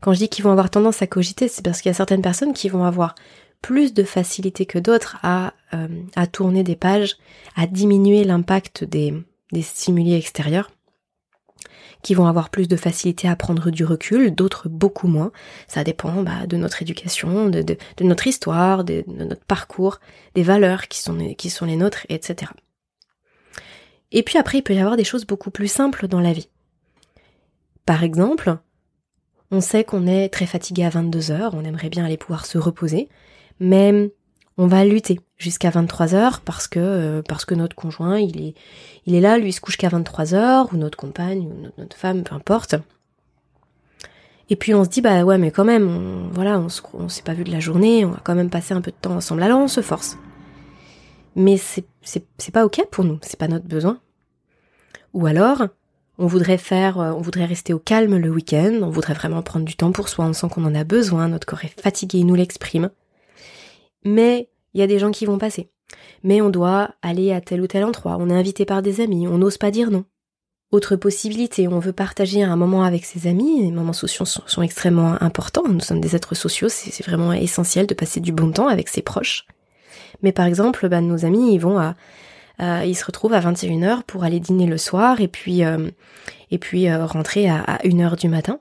Quand 0.00 0.12
je 0.12 0.18
dis 0.18 0.28
qu'ils 0.28 0.44
vont 0.44 0.52
avoir 0.52 0.70
tendance 0.70 1.02
à 1.02 1.06
cogiter, 1.06 1.48
c'est 1.48 1.64
parce 1.64 1.80
qu'il 1.80 1.90
y 1.90 1.94
a 1.94 1.96
certaines 1.96 2.22
personnes 2.22 2.52
qui 2.52 2.68
vont 2.68 2.84
avoir 2.84 3.14
plus 3.66 3.92
de 3.92 4.04
facilité 4.04 4.64
que 4.64 4.78
d'autres 4.78 5.16
à, 5.24 5.52
euh, 5.74 5.88
à 6.14 6.28
tourner 6.28 6.62
des 6.62 6.76
pages, 6.76 7.16
à 7.56 7.66
diminuer 7.66 8.22
l'impact 8.22 8.84
des, 8.84 9.12
des 9.50 9.62
stimuli 9.62 10.14
extérieurs, 10.14 10.70
qui 12.00 12.14
vont 12.14 12.28
avoir 12.28 12.50
plus 12.50 12.68
de 12.68 12.76
facilité 12.76 13.26
à 13.26 13.34
prendre 13.34 13.72
du 13.72 13.84
recul, 13.84 14.32
d'autres 14.32 14.68
beaucoup 14.68 15.08
moins. 15.08 15.32
Ça 15.66 15.82
dépend 15.82 16.22
bah, 16.22 16.46
de 16.46 16.56
notre 16.56 16.80
éducation, 16.80 17.48
de, 17.48 17.76
notre 18.02 18.28
histoire, 18.28 18.84
de, 18.84 19.02
de, 19.04 19.24
notre 19.24 19.44
parcours, 19.44 19.98
des 20.36 20.44
valeurs 20.44 20.86
qui 20.86 21.00
sont, 21.00 21.34
qui 21.34 21.50
sont 21.50 21.66
les 21.66 21.74
nôtres, 21.74 22.06
etc. 22.08 22.52
Et 24.12 24.22
puis 24.22 24.38
après, 24.38 24.58
il 24.58 24.62
peut 24.62 24.74
y 24.74 24.78
avoir 24.78 24.96
des 24.96 25.02
choses 25.02 25.26
beaucoup 25.26 25.50
plus 25.50 25.66
simples 25.66 26.06
dans 26.06 26.20
la 26.20 26.32
vie. 26.32 26.50
Par 27.84 28.04
exemple, 28.04 28.58
on 29.50 29.60
sait 29.60 29.82
qu'on 29.82 30.06
est 30.06 30.28
très 30.28 30.46
fatigué 30.46 30.84
à 30.84 30.90
22 30.90 31.32
heures, 31.32 31.54
on 31.54 31.64
aimerait 31.64 31.90
bien 31.90 32.04
aller 32.04 32.16
pouvoir 32.16 32.46
se 32.46 32.58
reposer, 32.58 33.08
mais 33.60 34.10
on 34.58 34.66
va 34.66 34.84
lutter 34.84 35.20
jusqu'à 35.36 35.70
23 35.70 36.14
heures 36.14 36.40
parce 36.40 36.66
que 36.66 36.80
euh, 36.80 37.22
parce 37.22 37.44
que 37.44 37.54
notre 37.54 37.76
conjoint 37.76 38.18
il 38.18 38.40
est 38.40 38.54
il 39.04 39.14
est 39.14 39.20
là, 39.20 39.38
lui 39.38 39.50
il 39.50 39.52
se 39.52 39.60
couche 39.60 39.76
qu'à 39.76 39.88
23 39.88 40.34
heures 40.34 40.68
ou 40.72 40.76
notre 40.76 40.96
compagne 40.96 41.46
ou 41.46 41.72
notre, 41.78 41.96
femme, 41.96 42.22
peu 42.22 42.34
importe. 42.34 42.76
Et 44.48 44.56
puis 44.56 44.74
on 44.74 44.84
se 44.84 44.88
dit 44.88 45.00
bah 45.00 45.24
ouais 45.24 45.38
mais 45.38 45.50
quand 45.50 45.64
même 45.64 45.88
on, 45.88 46.28
voilà 46.32 46.60
on, 46.60 47.08
s'est 47.08 47.22
pas 47.22 47.34
vu 47.34 47.44
de 47.44 47.52
la 47.52 47.60
journée, 47.60 48.04
on 48.04 48.10
va 48.10 48.20
quand 48.24 48.34
même 48.34 48.50
passer 48.50 48.74
un 48.74 48.80
peu 48.80 48.90
de 48.90 48.96
temps 49.00 49.16
ensemble. 49.16 49.42
Alors 49.42 49.60
on 49.60 49.68
se 49.68 49.82
force. 49.82 50.16
Mais 51.34 51.58
c'est 51.58 51.84
c'est 52.02 52.24
c'est 52.38 52.52
pas 52.52 52.64
ok 52.64 52.86
pour 52.90 53.04
nous, 53.04 53.18
c'est 53.22 53.38
pas 53.38 53.48
notre 53.48 53.66
besoin. 53.66 54.00
Ou 55.12 55.26
alors 55.26 55.66
on 56.18 56.26
voudrait 56.26 56.56
faire, 56.58 56.98
euh, 56.98 57.12
on 57.12 57.20
voudrait 57.20 57.44
rester 57.44 57.74
au 57.74 57.78
calme 57.78 58.16
le 58.16 58.30
week-end, 58.30 58.78
on 58.82 58.88
voudrait 58.88 59.12
vraiment 59.12 59.42
prendre 59.42 59.66
du 59.66 59.76
temps 59.76 59.92
pour 59.92 60.08
soi, 60.08 60.24
on 60.24 60.32
sent 60.32 60.48
qu'on 60.48 60.64
en 60.64 60.74
a 60.74 60.84
besoin, 60.84 61.28
notre 61.28 61.46
corps 61.46 61.64
est 61.64 61.78
fatigué, 61.80 62.18
il 62.18 62.26
nous 62.26 62.34
l'exprime. 62.34 62.88
Mais 64.06 64.48
il 64.72 64.80
y 64.80 64.84
a 64.84 64.86
des 64.86 65.00
gens 65.00 65.10
qui 65.10 65.26
vont 65.26 65.36
passer. 65.36 65.68
Mais 66.22 66.40
on 66.40 66.48
doit 66.48 66.94
aller 67.02 67.32
à 67.32 67.40
tel 67.40 67.60
ou 67.60 67.66
tel 67.66 67.84
endroit, 67.84 68.16
on 68.18 68.30
est 68.30 68.34
invité 68.34 68.64
par 68.64 68.80
des 68.80 69.00
amis, 69.00 69.26
on 69.26 69.38
n'ose 69.38 69.58
pas 69.58 69.70
dire 69.70 69.90
non. 69.90 70.04
Autre 70.72 70.96
possibilité, 70.96 71.68
on 71.68 71.78
veut 71.78 71.92
partager 71.92 72.42
un 72.42 72.56
moment 72.56 72.84
avec 72.84 73.04
ses 73.04 73.28
amis, 73.28 73.62
les 73.62 73.70
moments 73.70 73.92
sociaux 73.92 74.24
sont, 74.24 74.62
extrêmement 74.62 75.20
importants, 75.22 75.68
nous 75.68 75.80
sommes 75.80 76.00
des 76.00 76.16
êtres 76.16 76.34
sociaux, 76.34 76.68
c'est 76.68 77.04
vraiment 77.04 77.32
essentiel 77.32 77.86
de 77.86 77.94
passer 77.94 78.20
du 78.20 78.32
bon 78.32 78.50
temps 78.50 78.68
avec 78.68 78.88
ses 78.88 79.02
proches. 79.02 79.46
Mais 80.22 80.32
par 80.32 80.46
exemple, 80.46 80.88
bah, 80.88 81.00
nos 81.00 81.24
amis, 81.24 81.54
ils 81.54 81.60
vont 81.60 81.78
à, 81.78 81.94
se 82.58 83.04
retrouvent 83.04 83.34
à 83.34 83.40
21h 83.40 84.02
pour 84.04 84.24
aller 84.24 84.40
dîner 84.40 84.66
le 84.66 84.78
soir 84.78 85.20
et 85.20 85.28
puis, 85.28 85.64
euh, 85.64 85.90
et 86.50 86.58
puis 86.58 86.88
euh, 86.88 87.06
rentrer 87.06 87.48
à, 87.48 87.60
à 87.60 87.78
1h 87.78 88.18
du 88.18 88.28
matin. 88.28 88.60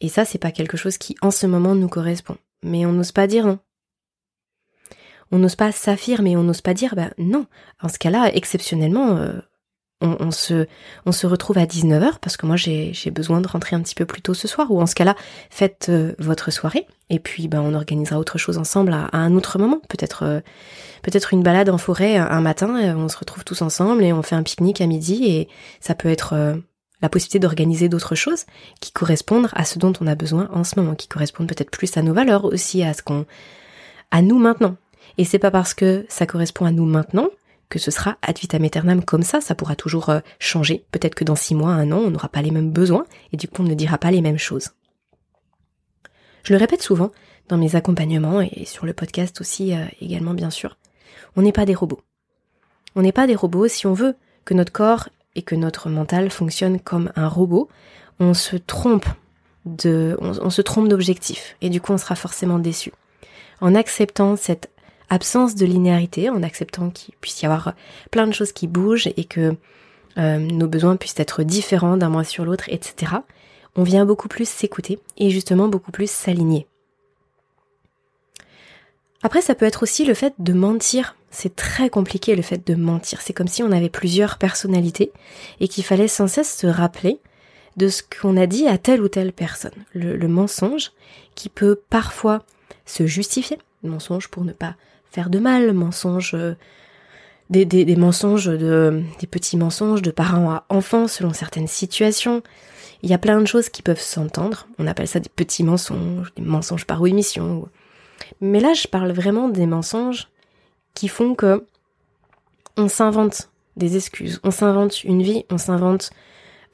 Et 0.00 0.08
ça, 0.08 0.24
c'est 0.24 0.38
pas 0.38 0.52
quelque 0.52 0.76
chose 0.76 0.98
qui 0.98 1.16
en 1.20 1.30
ce 1.30 1.46
moment 1.46 1.74
nous 1.74 1.88
correspond. 1.88 2.36
Mais 2.62 2.86
on 2.86 2.92
n'ose 2.92 3.12
pas 3.12 3.26
dire 3.26 3.46
non 3.46 3.58
on 5.32 5.38
n'ose 5.38 5.56
pas 5.56 5.72
s'affirmer, 5.72 6.36
on 6.36 6.42
n'ose 6.42 6.60
pas 6.60 6.74
dire 6.74 6.94
bah 6.94 7.10
non. 7.18 7.46
En 7.82 7.88
ce 7.88 7.98
cas-là, 7.98 8.30
exceptionnellement, 8.34 9.16
euh, 9.16 9.32
on, 10.00 10.30
se, 10.30 11.26
retrouve 11.26 11.58
à 11.58 11.66
19h 11.66 12.18
parce 12.20 12.36
que 12.36 12.46
moi 12.46 12.56
j'ai 12.56 12.92
besoin 13.10 13.40
de 13.40 13.48
rentrer 13.48 13.74
un 13.74 13.80
petit 13.80 13.96
peu 13.96 14.04
plus 14.04 14.22
tôt 14.22 14.34
ce 14.34 14.46
soir 14.46 14.70
ou 14.70 14.80
en 14.80 14.86
ce 14.86 14.94
cas-là, 14.94 15.16
faites 15.50 15.86
euh, 15.88 16.14
votre 16.18 16.52
soirée 16.52 16.86
et 17.10 17.18
puis 17.18 17.48
bah, 17.48 17.60
on 17.60 17.74
organisera 17.74 18.18
autre 18.18 18.38
chose 18.38 18.58
ensemble 18.58 18.92
à, 18.92 19.08
un 19.12 19.34
autre 19.34 19.58
moment, 19.58 19.80
peut-être 19.88 20.22
euh, 20.22 20.40
peut-être 21.02 21.32
une 21.32 21.42
balade 21.42 21.68
en 21.68 21.78
forêt 21.78 22.16
un 22.16 22.40
matin, 22.40 22.96
on 22.96 23.08
se 23.08 23.18
retrouve 23.18 23.44
tous 23.44 23.60
ensemble 23.62 24.04
et 24.04 24.12
on 24.12 24.22
fait 24.22 24.36
un 24.36 24.42
pique-nique 24.42 24.80
à 24.80 24.86
midi 24.86 25.24
et 25.26 25.48
ça 25.80 25.94
peut 25.94 26.08
être 26.08 26.60
la 27.00 27.08
possibilité 27.08 27.38
d'organiser 27.38 27.88
d'autres 27.88 28.14
choses 28.14 28.44
qui 28.80 28.92
correspondent 28.92 29.48
à 29.52 29.64
ce 29.64 29.78
dont 29.78 29.92
on 30.00 30.06
a 30.06 30.14
besoin 30.14 30.48
en 30.52 30.64
ce 30.64 30.78
moment, 30.78 30.94
qui 30.94 31.08
correspondent 31.08 31.48
peut-être 31.48 31.70
plus 31.70 31.96
à 31.96 32.02
nos 32.02 32.12
valeurs 32.12 32.44
aussi, 32.44 32.82
à 32.82 32.94
ce 32.94 33.02
qu'on 33.02 33.26
à 34.10 34.22
nous 34.22 34.38
maintenant. 34.38 34.76
Et 35.18 35.24
c'est 35.24 35.40
pas 35.40 35.50
parce 35.50 35.74
que 35.74 36.06
ça 36.08 36.26
correspond 36.26 36.64
à 36.64 36.70
nous 36.70 36.86
maintenant 36.86 37.28
que 37.68 37.78
ce 37.78 37.90
sera 37.90 38.16
ad 38.22 38.38
vitam 38.38 38.64
aeternam 38.64 39.04
comme 39.04 39.22
ça, 39.22 39.40
ça 39.40 39.54
pourra 39.54 39.76
toujours 39.76 40.08
euh, 40.08 40.20
changer. 40.38 40.86
Peut-être 40.90 41.14
que 41.14 41.24
dans 41.24 41.36
six 41.36 41.54
mois, 41.54 41.72
un 41.72 41.92
an, 41.92 41.98
on 41.98 42.10
n'aura 42.10 42.28
pas 42.28 42.40
les 42.40 42.50
mêmes 42.50 42.70
besoins 42.70 43.04
et 43.32 43.36
du 43.36 43.46
coup 43.46 43.62
on 43.62 43.66
ne 43.66 43.74
dira 43.74 43.98
pas 43.98 44.10
les 44.10 44.22
mêmes 44.22 44.38
choses. 44.38 44.70
Je 46.44 46.54
le 46.54 46.58
répète 46.58 46.82
souvent 46.82 47.10
dans 47.48 47.58
mes 47.58 47.76
accompagnements 47.76 48.40
et 48.40 48.64
sur 48.64 48.86
le 48.86 48.94
podcast 48.94 49.40
aussi 49.40 49.74
euh, 49.74 49.84
également 50.00 50.34
bien 50.34 50.50
sûr. 50.50 50.78
On 51.36 51.42
n'est 51.42 51.52
pas 51.52 51.66
des 51.66 51.74
robots. 51.74 52.00
On 52.94 53.02
n'est 53.02 53.12
pas 53.12 53.26
des 53.26 53.34
robots 53.34 53.68
si 53.68 53.86
on 53.86 53.92
veut 53.92 54.14
que 54.44 54.54
notre 54.54 54.72
corps 54.72 55.10
et 55.34 55.42
que 55.42 55.54
notre 55.54 55.90
mental 55.90 56.30
fonctionnent 56.30 56.80
comme 56.80 57.12
un 57.16 57.28
robot, 57.28 57.68
on 58.18 58.32
se 58.32 58.56
trompe 58.56 59.06
de, 59.66 60.16
on 60.20 60.50
se 60.50 60.62
trompe 60.62 60.88
d'objectif 60.88 61.56
et 61.60 61.68
du 61.68 61.82
coup 61.82 61.92
on 61.92 61.98
sera 61.98 62.14
forcément 62.14 62.58
déçu. 62.58 62.92
En 63.60 63.74
acceptant 63.74 64.36
cette 64.36 64.70
absence 65.10 65.54
de 65.54 65.66
linéarité, 65.66 66.30
en 66.30 66.42
acceptant 66.42 66.90
qu'il 66.90 67.14
puisse 67.20 67.42
y 67.42 67.46
avoir 67.46 67.74
plein 68.10 68.26
de 68.26 68.32
choses 68.32 68.52
qui 68.52 68.66
bougent 68.66 69.08
et 69.16 69.24
que 69.24 69.56
euh, 70.18 70.38
nos 70.38 70.68
besoins 70.68 70.96
puissent 70.96 71.18
être 71.18 71.42
différents 71.42 71.96
d'un 71.96 72.08
mois 72.08 72.24
sur 72.24 72.44
l'autre, 72.44 72.64
etc., 72.68 73.12
on 73.76 73.84
vient 73.84 74.04
beaucoup 74.04 74.28
plus 74.28 74.48
s'écouter 74.48 74.98
et 75.18 75.30
justement 75.30 75.68
beaucoup 75.68 75.92
plus 75.92 76.10
s'aligner. 76.10 76.66
Après, 79.22 79.42
ça 79.42 79.54
peut 79.54 79.66
être 79.66 79.82
aussi 79.82 80.04
le 80.04 80.14
fait 80.14 80.34
de 80.38 80.52
mentir. 80.52 81.16
C'est 81.30 81.56
très 81.56 81.90
compliqué 81.90 82.36
le 82.36 82.42
fait 82.42 82.66
de 82.66 82.74
mentir. 82.74 83.20
C'est 83.20 83.32
comme 83.32 83.48
si 83.48 83.62
on 83.62 83.72
avait 83.72 83.88
plusieurs 83.88 84.38
personnalités 84.38 85.12
et 85.60 85.68
qu'il 85.68 85.84
fallait 85.84 86.08
sans 86.08 86.28
cesse 86.28 86.56
se 86.56 86.66
rappeler 86.66 87.18
de 87.76 87.88
ce 87.88 88.02
qu'on 88.02 88.36
a 88.36 88.46
dit 88.46 88.66
à 88.66 88.78
telle 88.78 89.02
ou 89.02 89.08
telle 89.08 89.32
personne. 89.32 89.84
Le, 89.92 90.28
mensonge 90.28 90.92
qui 91.34 91.48
peut 91.48 91.80
parfois 91.90 92.42
se 92.86 93.06
justifier, 93.06 93.58
le 93.82 93.90
mensonge 93.90 94.28
pour 94.28 94.44
ne 94.44 94.52
pas 94.52 94.74
faire 95.10 95.30
de 95.30 95.38
mal, 95.38 95.72
mensonges, 95.72 96.34
euh, 96.34 96.54
des, 97.50 97.96
mensonges 97.96 98.46
de, 98.46 99.02
des 99.20 99.26
petits 99.26 99.56
mensonges 99.56 100.02
de 100.02 100.10
parents 100.10 100.50
à 100.50 100.64
enfants 100.68 101.08
selon 101.08 101.32
certaines 101.32 101.66
situations. 101.66 102.42
Il 103.02 103.10
y 103.10 103.14
a 103.14 103.18
plein 103.18 103.40
de 103.40 103.46
choses 103.46 103.68
qui 103.68 103.82
peuvent 103.82 104.00
s'entendre. 104.00 104.66
On 104.78 104.86
appelle 104.86 105.08
ça 105.08 105.20
des 105.20 105.28
petits 105.28 105.64
mensonges, 105.64 106.32
des 106.34 106.42
mensonges 106.42 106.84
par 106.84 107.06
émission. 107.06 107.68
Mais 108.40 108.60
là, 108.60 108.74
je 108.74 108.88
parle 108.88 109.12
vraiment 109.12 109.48
des 109.48 109.66
mensonges 109.66 110.28
qui 110.94 111.08
font 111.08 111.34
que 111.34 111.64
on 112.76 112.88
s'invente 112.88 113.50
des 113.76 113.96
excuses, 113.96 114.40
on 114.42 114.50
s'invente 114.50 115.04
une 115.04 115.22
vie, 115.22 115.44
on 115.50 115.58
s'invente 115.58 116.10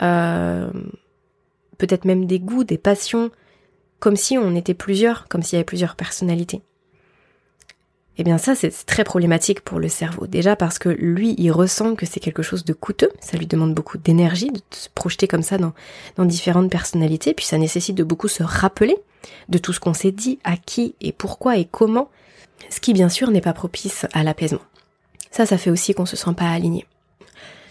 euh, 0.02 0.70
peut-être 1.78 2.04
même 2.04 2.26
des 2.26 2.40
goûts, 2.40 2.64
des 2.64 2.78
passions, 2.78 3.30
comme 4.00 4.16
si 4.16 4.38
on 4.38 4.54
était 4.54 4.74
plusieurs, 4.74 5.28
comme 5.28 5.42
s'il 5.42 5.56
y 5.56 5.58
avait 5.58 5.64
plusieurs 5.64 5.96
personnalités. 5.96 6.62
Eh 8.16 8.22
bien 8.22 8.38
ça, 8.38 8.54
c'est 8.54 8.70
très 8.86 9.02
problématique 9.02 9.60
pour 9.60 9.80
le 9.80 9.88
cerveau. 9.88 10.26
Déjà 10.26 10.54
parce 10.54 10.78
que 10.78 10.88
lui, 10.88 11.34
il 11.36 11.50
ressent 11.50 11.96
que 11.96 12.06
c'est 12.06 12.20
quelque 12.20 12.42
chose 12.42 12.64
de 12.64 12.72
coûteux, 12.72 13.10
ça 13.20 13.36
lui 13.36 13.46
demande 13.46 13.74
beaucoup 13.74 13.98
d'énergie 13.98 14.52
de 14.52 14.60
se 14.70 14.88
projeter 14.94 15.26
comme 15.26 15.42
ça 15.42 15.58
dans, 15.58 16.24
différentes 16.24 16.70
personnalités, 16.70 17.34
puis 17.34 17.44
ça 17.44 17.58
nécessite 17.58 17.96
de 17.96 18.04
beaucoup 18.04 18.28
se 18.28 18.42
rappeler 18.42 18.96
de 19.48 19.58
tout 19.58 19.72
ce 19.72 19.80
qu'on 19.80 19.94
s'est 19.94 20.12
dit, 20.12 20.38
à 20.44 20.56
qui 20.56 20.94
et 21.00 21.12
pourquoi 21.12 21.56
et 21.56 21.64
comment, 21.64 22.08
ce 22.70 22.80
qui 22.80 22.92
bien 22.92 23.08
sûr 23.08 23.30
n'est 23.30 23.40
pas 23.40 23.52
propice 23.52 24.06
à 24.12 24.22
l'apaisement. 24.22 24.62
Ça, 25.30 25.44
ça 25.46 25.58
fait 25.58 25.70
aussi 25.70 25.94
qu'on 25.94 26.06
se 26.06 26.16
sent 26.16 26.34
pas 26.36 26.50
aligné. 26.50 26.86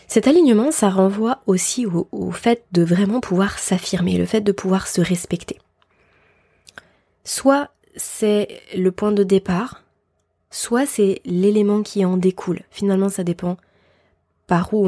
Cet 0.08 0.28
alignement, 0.28 0.72
ça 0.72 0.90
renvoie 0.90 1.40
aussi 1.48 1.86
au, 1.86 2.08
au 2.12 2.32
fait 2.32 2.66
de 2.74 2.84
vraiment 2.84 3.22
pouvoir 3.22 3.58
s'affirmer, 3.58 4.18
le 4.18 4.26
fait 4.26 4.42
de 4.42 4.52
pouvoir 4.52 4.88
se 4.88 5.00
respecter. 5.00 5.60
Soit 7.24 7.70
c'est 7.96 8.62
le 8.76 8.92
point 8.92 9.12
de 9.12 9.24
départ, 9.24 9.84
soit 10.54 10.86
c'est 10.86 11.20
l'élément 11.26 11.82
qui 11.82 12.06
en 12.06 12.16
découle. 12.16 12.62
Finalement, 12.70 13.10
ça 13.10 13.24
dépend 13.24 13.58
par 14.46 14.74
où 14.74 14.88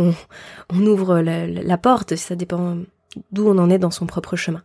on, 0.70 0.86
ouvre 0.86 1.20
la, 1.20 1.78
porte, 1.78 2.16
ça 2.16 2.36
dépend 2.36 2.78
d'où 3.32 3.48
on 3.48 3.58
en 3.58 3.70
est 3.72 3.80
dans 3.80 3.92
son 3.92 4.06
propre 4.06 4.36
chemin. 4.36 4.64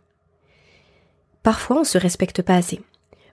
Parfois, 1.41 1.79
on 1.79 1.83
se 1.83 1.97
respecte 1.97 2.43
pas 2.43 2.55
assez. 2.55 2.81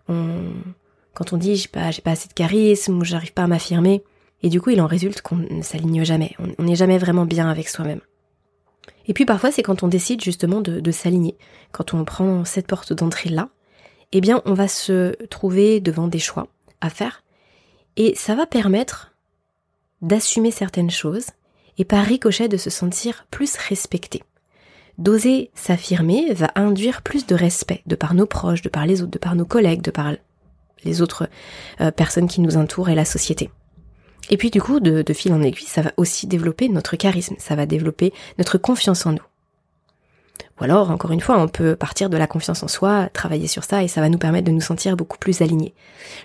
quand 0.06 1.32
on 1.32 1.36
dit 1.36 1.56
j'ai 1.56 1.68
pas, 1.68 1.90
pas 2.02 2.12
assez 2.12 2.28
de 2.28 2.32
charisme 2.32 2.98
ou 2.98 3.04
j'arrive 3.04 3.34
pas 3.34 3.42
à 3.42 3.48
m'affirmer, 3.48 4.02
et 4.42 4.48
du 4.48 4.60
coup, 4.60 4.70
il 4.70 4.80
en 4.80 4.86
résulte 4.86 5.20
qu'on 5.20 5.36
ne 5.36 5.62
s'aligne 5.62 6.04
jamais. 6.04 6.34
On 6.58 6.62
n'est 6.62 6.76
jamais 6.76 6.96
vraiment 6.96 7.26
bien 7.26 7.50
avec 7.50 7.68
soi-même. 7.68 8.00
Et 9.06 9.12
puis 9.12 9.26
parfois, 9.26 9.52
c'est 9.52 9.62
quand 9.62 9.82
on 9.82 9.88
décide 9.88 10.22
justement 10.22 10.62
de, 10.62 10.80
de 10.80 10.90
s'aligner. 10.90 11.36
Quand 11.72 11.92
on 11.92 12.04
prend 12.04 12.46
cette 12.46 12.66
porte 12.66 12.94
d'entrée 12.94 13.30
là, 13.30 13.50
eh 14.12 14.22
bien, 14.22 14.40
on 14.46 14.54
va 14.54 14.68
se 14.68 15.12
trouver 15.26 15.80
devant 15.80 16.08
des 16.08 16.18
choix 16.18 16.46
à 16.80 16.88
faire 16.88 17.22
et 17.98 18.14
ça 18.14 18.34
va 18.34 18.46
permettre 18.46 19.12
d'assumer 20.00 20.52
certaines 20.52 20.90
choses 20.90 21.26
et 21.76 21.84
par 21.84 22.04
ricochet 22.04 22.48
de 22.48 22.56
se 22.56 22.70
sentir 22.70 23.26
plus 23.30 23.56
respecté. 23.56 24.22
D'oser 24.96 25.50
s'affirmer 25.54 26.32
va 26.32 26.50
induire 26.54 27.02
plus 27.02 27.26
de 27.26 27.34
respect 27.34 27.82
de 27.86 27.96
par 27.96 28.14
nos 28.14 28.26
proches, 28.26 28.62
de 28.62 28.68
par 28.68 28.86
les 28.86 29.02
autres, 29.02 29.10
de 29.10 29.18
par 29.18 29.34
nos 29.34 29.44
collègues, 29.44 29.82
de 29.82 29.90
par 29.90 30.12
les 30.84 31.02
autres 31.02 31.28
euh, 31.80 31.90
personnes 31.90 32.28
qui 32.28 32.40
nous 32.40 32.56
entourent 32.56 32.88
et 32.88 32.94
la 32.94 33.04
société. 33.04 33.50
Et 34.30 34.36
puis 34.36 34.50
du 34.50 34.60
coup, 34.60 34.78
de, 34.78 35.12
fil 35.12 35.32
en 35.32 35.42
aiguille, 35.42 35.66
ça 35.66 35.82
va 35.82 35.92
aussi 35.96 36.26
développer 36.26 36.68
notre 36.68 36.96
charisme, 36.96 37.36
ça 37.38 37.56
va 37.56 37.66
développer 37.66 38.12
notre 38.38 38.58
confiance 38.58 39.06
en 39.06 39.12
nous. 39.12 39.22
Ou 40.60 40.64
alors, 40.64 40.90
encore 40.90 41.12
une 41.12 41.20
fois, 41.20 41.40
on 41.40 41.48
peut 41.48 41.76
partir 41.76 42.10
de 42.10 42.16
la 42.16 42.26
confiance 42.26 42.62
en 42.62 42.68
soi, 42.68 43.08
travailler 43.12 43.46
sur 43.46 43.64
ça, 43.64 43.82
et 43.82 43.88
ça 43.88 44.00
va 44.00 44.08
nous 44.08 44.18
permettre 44.18 44.46
de 44.46 44.52
nous 44.52 44.60
sentir 44.60 44.96
beaucoup 44.96 45.18
plus 45.18 45.40
alignés. 45.40 45.74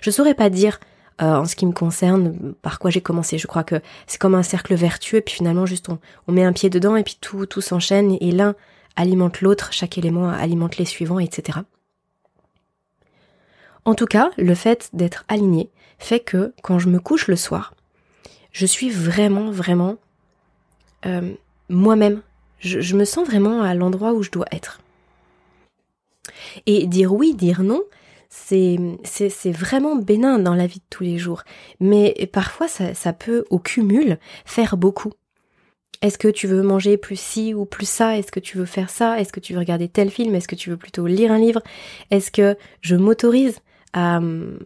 Je 0.00 0.10
saurais 0.10 0.34
pas 0.34 0.50
dire 0.50 0.80
euh, 1.22 1.36
en 1.36 1.44
ce 1.44 1.54
qui 1.54 1.66
me 1.66 1.72
concerne, 1.72 2.54
par 2.60 2.78
quoi 2.78 2.90
j'ai 2.90 3.00
commencé. 3.00 3.38
Je 3.38 3.46
crois 3.46 3.64
que 3.64 3.76
c'est 4.06 4.18
comme 4.18 4.34
un 4.34 4.42
cercle 4.42 4.74
vertueux, 4.74 5.20
puis 5.20 5.36
finalement 5.36 5.66
juste 5.66 5.88
on, 5.88 6.32
met 6.32 6.44
un 6.44 6.52
pied 6.52 6.70
dedans 6.70 6.96
et 6.96 7.04
puis 7.04 7.16
tout, 7.20 7.46
tout 7.46 7.60
s'enchaîne 7.60 8.16
et 8.20 8.32
l'un 8.32 8.54
alimente 8.96 9.40
l'autre, 9.40 9.72
chaque 9.72 9.98
élément 9.98 10.28
alimente 10.28 10.76
les 10.76 10.84
suivants, 10.84 11.18
etc. 11.18 11.60
En 13.84 13.94
tout 13.94 14.06
cas, 14.06 14.30
le 14.38 14.54
fait 14.54 14.88
d'être 14.92 15.24
aligné 15.28 15.70
fait 15.98 16.20
que 16.20 16.52
quand 16.62 16.78
je 16.78 16.88
me 16.88 16.98
couche 16.98 17.28
le 17.28 17.36
soir, 17.36 17.74
je 18.52 18.66
suis 18.66 18.90
vraiment, 18.90 19.50
vraiment 19.50 19.96
euh, 21.06 21.34
moi-même. 21.68 22.22
Je, 22.60 22.96
me 22.96 23.04
sens 23.04 23.26
vraiment 23.26 23.62
à 23.62 23.74
l'endroit 23.74 24.14
où 24.14 24.22
je 24.22 24.30
dois 24.30 24.46
être. 24.50 24.80
Et 26.64 26.86
dire 26.86 27.12
oui, 27.12 27.34
dire 27.34 27.62
non, 27.62 27.82
c'est, 28.28 28.78
vraiment 29.50 29.96
bénin 29.96 30.38
dans 30.38 30.54
la 30.54 30.66
vie 30.66 30.80
de 30.80 30.84
tous 30.90 31.02
les 31.04 31.18
jours. 31.18 31.42
Mais 31.80 32.28
parfois, 32.32 32.68
ça, 32.68 32.94
ça 32.94 33.12
peut, 33.12 33.44
au 33.50 33.58
cumul, 33.58 34.18
faire 34.44 34.76
beaucoup. 34.76 35.12
Est-ce 36.02 36.18
que 36.18 36.28
tu 36.28 36.46
veux 36.46 36.62
manger 36.62 36.98
plus 36.98 37.18
ci 37.18 37.54
ou 37.54 37.64
plus 37.64 37.88
ça? 37.88 38.18
Est-ce 38.18 38.30
que 38.30 38.40
tu 38.40 38.58
veux 38.58 38.66
faire 38.66 38.90
ça? 38.90 39.18
Est-ce 39.18 39.32
que 39.32 39.40
tu 39.40 39.54
veux 39.54 39.58
regarder 39.58 39.88
tel 39.88 40.10
film? 40.10 40.34
Est-ce 40.34 40.48
que 40.48 40.54
tu 40.54 40.68
veux 40.68 40.76
plutôt 40.76 41.06
lire 41.06 41.32
un 41.32 41.38
livre? 41.38 41.62
Est-ce 42.10 42.30
que 42.30 42.56
je 42.82 42.94
m'autorise 42.94 43.58
à, 43.94 44.20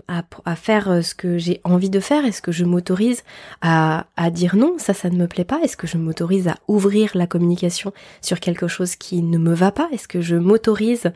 à, 0.09 0.57
faire 0.57 0.91
euh, 0.91 1.03
ce 1.03 1.15
que 1.15 1.38
j'ai 1.38 1.61
envie 1.62 1.91
de 1.91 2.00
faire? 2.00 2.25
Est-ce 2.25 2.43
que 2.43 2.50
je 2.50 2.65
m'autorise 2.65 3.23
à, 3.61 4.07
à 4.17 4.31
dire 4.31 4.57
non? 4.57 4.79
Ça, 4.79 4.95
ça 4.95 5.11
ne 5.11 5.17
me 5.17 5.29
plaît 5.29 5.45
pas. 5.45 5.61
Est-ce 5.62 5.77
que 5.77 5.87
je 5.87 5.99
m'autorise 5.99 6.49
à 6.49 6.57
ouvrir 6.67 7.12
la 7.15 7.27
communication 7.27 7.93
sur 8.21 8.41
quelque 8.41 8.67
chose 8.67 8.97
qui 8.97 9.23
ne 9.23 9.38
me 9.38 9.55
va 9.55 9.71
pas? 9.71 9.88
Est-ce 9.93 10.09
que 10.09 10.21
je 10.21 10.35
m'autorise 10.35 11.12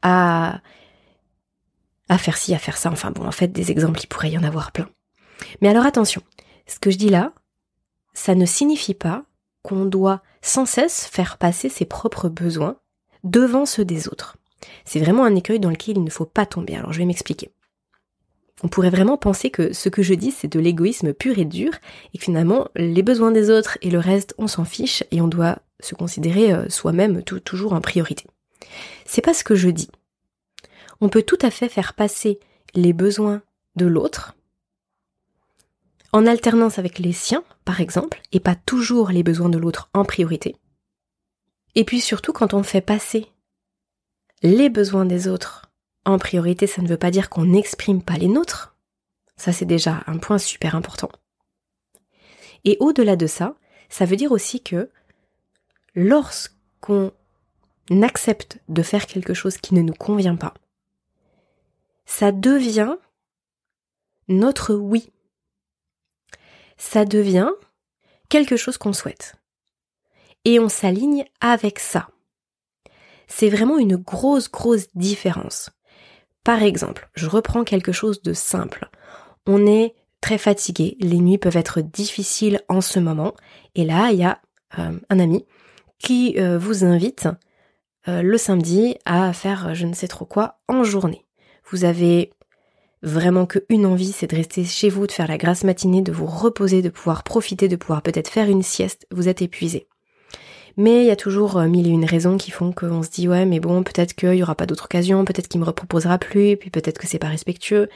à, 0.00 0.60
à 2.10 2.18
faire 2.18 2.36
ci, 2.36 2.54
à 2.54 2.58
faire 2.58 2.76
ça 2.76 2.90
Enfin 2.90 3.12
bon, 3.12 3.24
en 3.24 3.32
fait, 3.32 3.48
des 3.48 3.70
exemples, 3.70 4.00
il 4.02 4.08
pourrait 4.08 4.30
y 4.30 4.36
en 4.38 4.42
avoir 4.42 4.72
plein. 4.72 4.88
Mais 5.62 5.68
alors 5.68 5.86
attention, 5.86 6.22
ce 6.66 6.78
que 6.78 6.90
je 6.90 6.98
dis 6.98 7.08
là, 7.08 7.32
ça 8.12 8.34
ne 8.34 8.44
signifie 8.44 8.94
pas 8.94 9.24
qu'on 9.62 9.84
doit 9.84 10.22
sans 10.42 10.66
cesse 10.66 11.06
faire 11.06 11.38
passer 11.38 11.68
ses 11.68 11.84
propres 11.84 12.28
besoins 12.28 12.76
devant 13.24 13.64
ceux 13.64 13.84
des 13.84 14.08
autres. 14.08 14.36
C'est 14.84 15.00
vraiment 15.00 15.24
un 15.24 15.36
écueil 15.36 15.60
dans 15.60 15.70
lequel 15.70 15.98
il 15.98 16.04
ne 16.04 16.10
faut 16.10 16.26
pas 16.26 16.46
tomber. 16.46 16.74
Alors 16.74 16.92
je 16.92 16.98
vais 16.98 17.04
m'expliquer. 17.04 17.50
On 18.62 18.68
pourrait 18.68 18.90
vraiment 18.90 19.16
penser 19.16 19.50
que 19.50 19.72
ce 19.72 19.88
que 19.88 20.02
je 20.02 20.14
dis 20.14 20.32
c'est 20.32 20.52
de 20.52 20.60
l'égoïsme 20.60 21.14
pur 21.14 21.38
et 21.38 21.44
dur 21.44 21.72
et 22.12 22.18
que 22.18 22.24
finalement 22.24 22.68
les 22.74 23.02
besoins 23.02 23.30
des 23.30 23.50
autres 23.50 23.78
et 23.82 23.90
le 23.90 23.98
reste 23.98 24.34
on 24.36 24.48
s'en 24.48 24.64
fiche 24.64 25.04
et 25.10 25.20
on 25.20 25.28
doit 25.28 25.58
se 25.80 25.94
considérer 25.94 26.52
euh, 26.52 26.68
soi-même 26.68 27.22
toujours 27.22 27.72
en 27.72 27.80
priorité. 27.80 28.26
C'est 29.06 29.22
pas 29.22 29.34
ce 29.34 29.44
que 29.44 29.54
je 29.54 29.68
dis. 29.68 29.90
On 31.00 31.08
peut 31.08 31.22
tout 31.22 31.38
à 31.42 31.50
fait 31.50 31.68
faire 31.68 31.94
passer 31.94 32.40
les 32.74 32.92
besoins 32.92 33.42
de 33.76 33.86
l'autre 33.86 34.34
en 36.12 36.26
alternance 36.26 36.78
avec 36.78 36.98
les 36.98 37.12
siens, 37.12 37.44
par 37.64 37.80
exemple, 37.80 38.20
et 38.32 38.40
pas 38.40 38.56
toujours 38.56 39.10
les 39.10 39.22
besoins 39.22 39.48
de 39.48 39.58
l'autre 39.58 39.90
en 39.94 40.04
priorité. 40.04 40.56
Et 41.74 41.84
puis 41.84 42.00
surtout 42.00 42.32
quand 42.32 42.52
on 42.52 42.62
fait 42.62 42.80
passer 42.80 43.28
les 44.42 44.68
besoins 44.70 45.04
des 45.04 45.28
autres 45.28 45.70
en 46.04 46.18
priorité, 46.18 46.66
ça 46.66 46.82
ne 46.82 46.88
veut 46.88 46.96
pas 46.96 47.10
dire 47.10 47.30
qu'on 47.30 47.44
n'exprime 47.44 48.02
pas 48.02 48.16
les 48.16 48.28
nôtres. 48.28 48.74
Ça, 49.36 49.52
c'est 49.52 49.66
déjà 49.66 50.02
un 50.06 50.18
point 50.18 50.38
super 50.38 50.74
important. 50.74 51.10
Et 52.64 52.76
au-delà 52.80 53.16
de 53.16 53.26
ça, 53.26 53.54
ça 53.88 54.04
veut 54.04 54.16
dire 54.16 54.32
aussi 54.32 54.62
que 54.62 54.90
lorsqu'on 55.94 57.12
accepte 58.02 58.58
de 58.68 58.82
faire 58.82 59.06
quelque 59.06 59.34
chose 59.34 59.56
qui 59.58 59.74
ne 59.74 59.82
nous 59.82 59.94
convient 59.94 60.36
pas, 60.36 60.54
ça 62.10 62.32
devient 62.32 62.96
notre 64.28 64.74
oui. 64.74 65.10
Ça 66.76 67.04
devient 67.04 67.50
quelque 68.28 68.56
chose 68.56 68.78
qu'on 68.78 68.92
souhaite. 68.92 69.36
Et 70.44 70.58
on 70.60 70.68
s'aligne 70.68 71.24
avec 71.40 71.78
ça 71.78 72.08
c'est 73.30 73.48
vraiment 73.48 73.78
une 73.78 73.96
grosse, 73.96 74.50
grosse 74.50 74.88
différence. 74.94 75.70
Par 76.44 76.62
exemple, 76.62 77.08
je 77.14 77.28
reprends 77.28 77.64
quelque 77.64 77.92
chose 77.92 78.22
de 78.22 78.34
simple. 78.34 78.90
On 79.46 79.66
est 79.66 79.94
très 80.20 80.36
fatigué, 80.36 80.96
les 81.00 81.18
nuits 81.18 81.38
peuvent 81.38 81.56
être 81.56 81.80
difficiles 81.80 82.60
en 82.68 82.82
ce 82.82 82.98
moment, 82.98 83.34
et 83.74 83.84
là, 83.84 84.10
il 84.10 84.18
y 84.18 84.24
a 84.24 84.40
euh, 84.78 84.98
un 85.08 85.18
ami 85.18 85.46
qui 85.98 86.34
euh, 86.38 86.58
vous 86.58 86.84
invite 86.84 87.28
euh, 88.08 88.20
le 88.20 88.36
samedi 88.36 88.96
à 89.06 89.32
faire 89.32 89.74
je 89.74 89.86
ne 89.86 89.94
sais 89.94 90.08
trop 90.08 90.26
quoi 90.26 90.60
en 90.68 90.84
journée. 90.84 91.24
Vous 91.70 91.84
avez 91.84 92.32
vraiment 93.02 93.46
qu'une 93.46 93.86
envie, 93.86 94.12
c'est 94.12 94.26
de 94.26 94.36
rester 94.36 94.64
chez 94.64 94.88
vous, 94.88 95.06
de 95.06 95.12
faire 95.12 95.28
la 95.28 95.38
grasse 95.38 95.64
matinée, 95.64 96.02
de 96.02 96.12
vous 96.12 96.26
reposer, 96.26 96.82
de 96.82 96.88
pouvoir 96.88 97.22
profiter, 97.22 97.68
de 97.68 97.76
pouvoir 97.76 98.02
peut-être 98.02 98.28
faire 98.28 98.48
une 98.48 98.62
sieste, 98.62 99.06
vous 99.10 99.28
êtes 99.28 99.42
épuisé. 99.42 99.86
Mais 100.76 101.02
il 101.02 101.06
y 101.06 101.10
a 101.10 101.16
toujours 101.16 101.58
euh, 101.58 101.68
mille 101.68 101.86
et 101.86 101.90
une 101.90 102.04
raisons 102.04 102.36
qui 102.36 102.50
font 102.50 102.72
qu'on 102.72 103.02
se 103.02 103.10
dit 103.10 103.28
ouais 103.28 103.44
mais 103.44 103.60
bon 103.60 103.82
peut-être 103.82 104.14
qu'il 104.14 104.34
y 104.34 104.42
aura 104.42 104.54
pas 104.54 104.66
d'autre 104.66 104.84
occasion, 104.84 105.24
peut-être 105.24 105.48
qu'il 105.48 105.60
me 105.60 105.66
reproposera 105.66 106.18
plus, 106.18 106.56
puis 106.56 106.70
peut-être 106.70 106.98
que 106.98 107.06
c'est 107.06 107.18
pas 107.18 107.28
respectueux. 107.28 107.88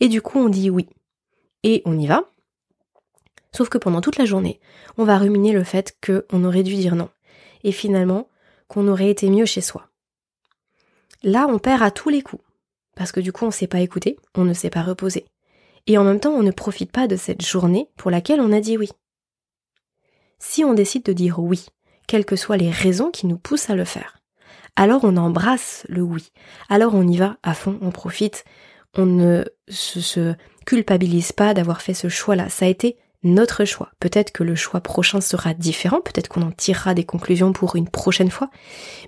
Et 0.00 0.08
du 0.08 0.22
coup 0.22 0.38
on 0.38 0.48
dit 0.48 0.70
oui. 0.70 0.86
Et 1.62 1.82
on 1.84 1.98
y 1.98 2.06
va. 2.06 2.24
Sauf 3.52 3.68
que 3.68 3.78
pendant 3.78 4.00
toute 4.00 4.16
la 4.16 4.24
journée, 4.24 4.60
on 4.96 5.04
va 5.04 5.18
ruminer 5.18 5.52
le 5.52 5.64
fait 5.64 5.96
qu'on 6.04 6.44
aurait 6.44 6.62
dû 6.62 6.74
dire 6.74 6.94
non. 6.94 7.08
Et 7.64 7.72
finalement, 7.72 8.28
qu'on 8.68 8.88
aurait 8.88 9.10
été 9.10 9.28
mieux 9.28 9.44
chez 9.44 9.60
soi. 9.60 9.88
Là, 11.22 11.46
on 11.50 11.58
perd 11.58 11.82
à 11.82 11.90
tous 11.90 12.08
les 12.08 12.22
coups. 12.22 12.42
Parce 12.96 13.12
que 13.12 13.20
du 13.20 13.32
coup, 13.32 13.44
on 13.44 13.48
ne 13.48 13.52
sait 13.52 13.66
pas 13.66 13.80
écouter, 13.80 14.16
on 14.34 14.44
ne 14.44 14.54
sait 14.54 14.70
pas 14.70 14.82
reposer. 14.82 15.26
Et 15.86 15.98
en 15.98 16.04
même 16.04 16.20
temps, 16.20 16.32
on 16.32 16.42
ne 16.42 16.50
profite 16.50 16.92
pas 16.92 17.06
de 17.06 17.16
cette 17.16 17.44
journée 17.44 17.88
pour 17.96 18.10
laquelle 18.10 18.40
on 18.40 18.52
a 18.52 18.60
dit 18.60 18.76
oui. 18.76 18.90
Si 20.38 20.64
on 20.64 20.74
décide 20.74 21.04
de 21.04 21.12
dire 21.12 21.38
oui 21.38 21.66
quelles 22.06 22.24
que 22.24 22.34
soient 22.34 22.56
les 22.56 22.70
raisons 22.70 23.12
qui 23.12 23.28
nous 23.28 23.38
poussent 23.38 23.70
à 23.70 23.76
le 23.76 23.84
faire. 23.84 24.18
Alors 24.74 25.04
on 25.04 25.16
embrasse 25.16 25.86
le 25.88 26.02
oui. 26.02 26.32
Alors 26.68 26.94
on 26.94 27.06
y 27.06 27.16
va 27.16 27.36
à 27.44 27.54
fond, 27.54 27.78
on 27.82 27.90
profite. 27.90 28.44
On 28.96 29.06
ne 29.06 29.44
se, 29.68 30.34
culpabilise 30.66 31.30
pas 31.30 31.54
d'avoir 31.54 31.82
fait 31.82 31.94
ce 31.94 32.08
choix-là. 32.08 32.48
Ça 32.48 32.64
a 32.64 32.68
été 32.68 32.96
notre 33.22 33.64
choix. 33.64 33.90
Peut-être 34.00 34.32
que 34.32 34.42
le 34.42 34.54
choix 34.54 34.80
prochain 34.80 35.20
sera 35.20 35.54
différent, 35.54 36.00
peut-être 36.00 36.28
qu'on 36.28 36.42
en 36.42 36.52
tirera 36.52 36.94
des 36.94 37.04
conclusions 37.04 37.52
pour 37.52 37.76
une 37.76 37.88
prochaine 37.88 38.30
fois, 38.30 38.50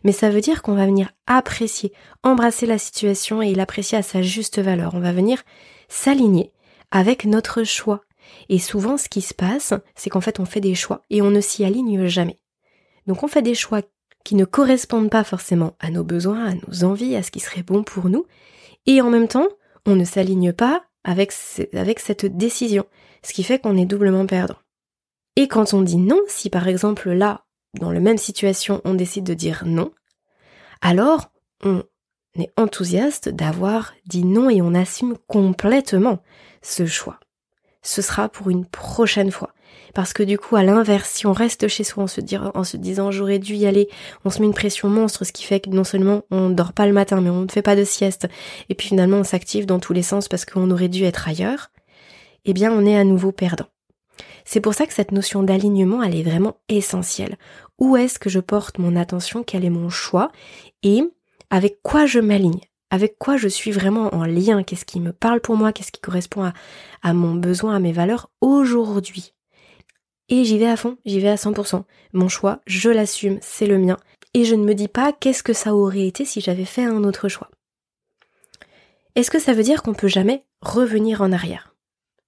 mais 0.04 0.12
ça 0.12 0.30
veut 0.30 0.40
dire 0.40 0.62
qu'on 0.62 0.74
va 0.74 0.86
venir 0.86 1.10
apprécier, 1.26 1.92
embrasser 2.22 2.66
la 2.66 2.78
situation 2.78 3.40
et 3.42 3.54
l'apprécier 3.54 3.98
à 3.98 4.02
sa 4.02 4.22
juste 4.22 4.58
valeur. 4.58 4.94
On 4.94 5.00
va 5.00 5.12
venir 5.12 5.42
s'aligner 5.88 6.52
avec 6.90 7.24
notre 7.24 7.64
choix. 7.64 8.02
Et 8.48 8.58
souvent, 8.58 8.96
ce 8.96 9.08
qui 9.08 9.22
se 9.22 9.34
passe, 9.34 9.74
c'est 9.94 10.10
qu'en 10.10 10.20
fait, 10.20 10.40
on 10.40 10.44
fait 10.44 10.60
des 10.60 10.74
choix 10.74 11.02
et 11.10 11.22
on 11.22 11.30
ne 11.30 11.40
s'y 11.40 11.64
aligne 11.64 12.06
jamais. 12.06 12.38
Donc 13.06 13.22
on 13.22 13.28
fait 13.28 13.42
des 13.42 13.54
choix 13.54 13.82
qui 14.24 14.34
ne 14.36 14.44
correspondent 14.44 15.10
pas 15.10 15.24
forcément 15.24 15.74
à 15.80 15.90
nos 15.90 16.04
besoins, 16.04 16.46
à 16.46 16.54
nos 16.54 16.84
envies, 16.84 17.16
à 17.16 17.22
ce 17.22 17.30
qui 17.30 17.40
serait 17.40 17.62
bon 17.64 17.82
pour 17.82 18.08
nous, 18.08 18.26
et 18.86 19.00
en 19.00 19.10
même 19.10 19.28
temps, 19.28 19.48
on 19.86 19.96
ne 19.96 20.04
s'aligne 20.04 20.52
pas 20.52 20.84
avec, 21.04 21.32
avec 21.72 21.98
cette 21.98 22.26
décision, 22.36 22.84
ce 23.24 23.32
qui 23.32 23.42
fait 23.42 23.58
qu'on 23.58 23.76
est 23.76 23.86
doublement 23.86 24.26
perdant. 24.26 24.56
Et 25.36 25.48
quand 25.48 25.74
on 25.74 25.82
dit 25.82 25.96
non, 25.96 26.20
si 26.28 26.50
par 26.50 26.68
exemple 26.68 27.10
là, 27.10 27.44
dans 27.80 27.90
la 27.90 28.00
même 28.00 28.18
situation, 28.18 28.80
on 28.84 28.94
décide 28.94 29.24
de 29.24 29.34
dire 29.34 29.62
non, 29.66 29.92
alors 30.80 31.30
on 31.62 31.82
est 32.38 32.52
enthousiaste 32.56 33.28
d'avoir 33.28 33.94
dit 34.06 34.24
non 34.24 34.50
et 34.50 34.60
on 34.60 34.74
assume 34.74 35.16
complètement 35.26 36.22
ce 36.60 36.86
choix. 36.86 37.18
Ce 37.82 38.02
sera 38.02 38.28
pour 38.28 38.50
une 38.50 38.66
prochaine 38.66 39.30
fois. 39.30 39.52
Parce 39.94 40.12
que 40.12 40.22
du 40.22 40.38
coup, 40.38 40.56
à 40.56 40.62
l'inverse, 40.62 41.10
si 41.10 41.26
on 41.26 41.32
reste 41.32 41.68
chez 41.68 41.84
soi 41.84 42.04
en 42.04 42.06
se, 42.06 42.20
en 42.54 42.64
se 42.64 42.76
disant 42.76 43.10
j'aurais 43.10 43.38
dû 43.38 43.54
y 43.54 43.66
aller, 43.66 43.88
on 44.24 44.30
se 44.30 44.40
met 44.40 44.46
une 44.46 44.54
pression 44.54 44.88
monstre, 44.88 45.24
ce 45.24 45.32
qui 45.32 45.44
fait 45.44 45.60
que 45.60 45.70
non 45.70 45.84
seulement 45.84 46.22
on 46.30 46.48
ne 46.48 46.54
dort 46.54 46.72
pas 46.72 46.86
le 46.86 46.92
matin, 46.92 47.20
mais 47.20 47.30
on 47.30 47.42
ne 47.42 47.50
fait 47.50 47.62
pas 47.62 47.76
de 47.76 47.84
sieste, 47.84 48.28
et 48.68 48.74
puis 48.74 48.88
finalement 48.88 49.18
on 49.18 49.24
s'active 49.24 49.66
dans 49.66 49.80
tous 49.80 49.92
les 49.92 50.02
sens 50.02 50.28
parce 50.28 50.44
qu'on 50.44 50.70
aurait 50.70 50.88
dû 50.88 51.04
être 51.04 51.28
ailleurs, 51.28 51.70
eh 52.44 52.52
bien 52.52 52.72
on 52.72 52.86
est 52.86 52.96
à 52.96 53.04
nouveau 53.04 53.32
perdant. 53.32 53.66
C'est 54.44 54.60
pour 54.60 54.74
ça 54.74 54.86
que 54.86 54.92
cette 54.92 55.12
notion 55.12 55.42
d'alignement, 55.42 56.02
elle 56.02 56.16
est 56.16 56.22
vraiment 56.22 56.56
essentielle. 56.68 57.36
Où 57.78 57.96
est-ce 57.96 58.18
que 58.18 58.30
je 58.30 58.40
porte 58.40 58.78
mon 58.78 58.96
attention? 58.96 59.44
Quel 59.44 59.64
est 59.64 59.70
mon 59.70 59.88
choix? 59.88 60.30
Et 60.82 61.02
avec 61.50 61.82
quoi 61.82 62.06
je 62.06 62.18
m'aligne? 62.18 62.60
Avec 62.90 63.16
quoi 63.18 63.36
je 63.36 63.48
suis 63.48 63.70
vraiment 63.70 64.14
en 64.14 64.24
lien, 64.24 64.62
qu'est-ce 64.62 64.84
qui 64.84 65.00
me 65.00 65.12
parle 65.12 65.40
pour 65.40 65.56
moi, 65.56 65.72
qu'est-ce 65.72 65.92
qui 65.92 66.00
correspond 66.00 66.52
à, 67.02 67.14
mon 67.14 67.34
besoin, 67.34 67.74
à 67.74 67.78
mes 67.78 67.92
valeurs 67.92 68.30
aujourd'hui? 68.42 69.32
Et 70.28 70.44
j'y 70.44 70.58
vais 70.58 70.68
à 70.68 70.76
fond, 70.76 70.98
j'y 71.06 71.20
vais 71.20 71.30
à 71.30 71.36
100%. 71.36 71.84
Mon 72.12 72.28
choix, 72.28 72.60
je 72.66 72.90
l'assume, 72.90 73.38
c'est 73.40 73.66
le 73.66 73.78
mien, 73.78 73.96
et 74.34 74.44
je 74.44 74.54
ne 74.54 74.64
me 74.64 74.74
dis 74.74 74.88
pas 74.88 75.12
qu'est-ce 75.12 75.42
que 75.42 75.54
ça 75.54 75.74
aurait 75.74 76.06
été 76.06 76.26
si 76.26 76.42
j'avais 76.42 76.66
fait 76.66 76.84
un 76.84 77.04
autre 77.04 77.28
choix. 77.28 77.50
Est-ce 79.14 79.30
que 79.30 79.38
ça 79.38 79.54
veut 79.54 79.62
dire 79.62 79.82
qu'on 79.82 79.94
peut 79.94 80.08
jamais 80.08 80.44
revenir 80.60 81.22
en 81.22 81.32
arrière? 81.32 81.71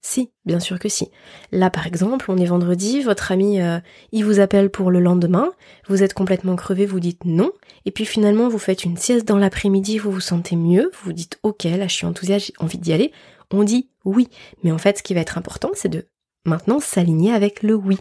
Si, 0.06 0.30
bien 0.44 0.60
sûr 0.60 0.78
que 0.78 0.90
si. 0.90 1.10
Là 1.50 1.70
par 1.70 1.86
exemple, 1.86 2.30
on 2.30 2.36
est 2.36 2.44
vendredi, 2.44 3.00
votre 3.00 3.32
ami 3.32 3.62
euh, 3.62 3.78
il 4.12 4.22
vous 4.22 4.38
appelle 4.38 4.68
pour 4.68 4.90
le 4.90 5.00
lendemain, 5.00 5.50
vous 5.88 6.02
êtes 6.02 6.12
complètement 6.12 6.56
crevé, 6.56 6.84
vous 6.84 7.00
dites 7.00 7.24
non, 7.24 7.52
et 7.86 7.90
puis 7.90 8.04
finalement 8.04 8.50
vous 8.50 8.58
faites 8.58 8.84
une 8.84 8.98
sieste 8.98 9.26
dans 9.26 9.38
l'après-midi, 9.38 9.96
vous 9.96 10.10
vous 10.10 10.20
sentez 10.20 10.56
mieux, 10.56 10.90
vous 10.92 11.06
vous 11.06 11.12
dites 11.14 11.38
ok, 11.42 11.64
là 11.64 11.88
je 11.88 11.94
suis 11.94 12.04
enthousiaste, 12.04 12.48
j'ai 12.48 12.52
envie 12.58 12.76
d'y 12.76 12.92
aller, 12.92 13.12
on 13.50 13.64
dit 13.64 13.88
oui. 14.04 14.28
Mais 14.62 14.72
en 14.72 14.76
fait 14.76 14.98
ce 14.98 15.02
qui 15.02 15.14
va 15.14 15.20
être 15.20 15.38
important 15.38 15.70
c'est 15.72 15.88
de 15.88 16.06
maintenant 16.44 16.80
s'aligner 16.80 17.32
avec 17.32 17.62
le 17.62 17.74
oui 17.74 17.96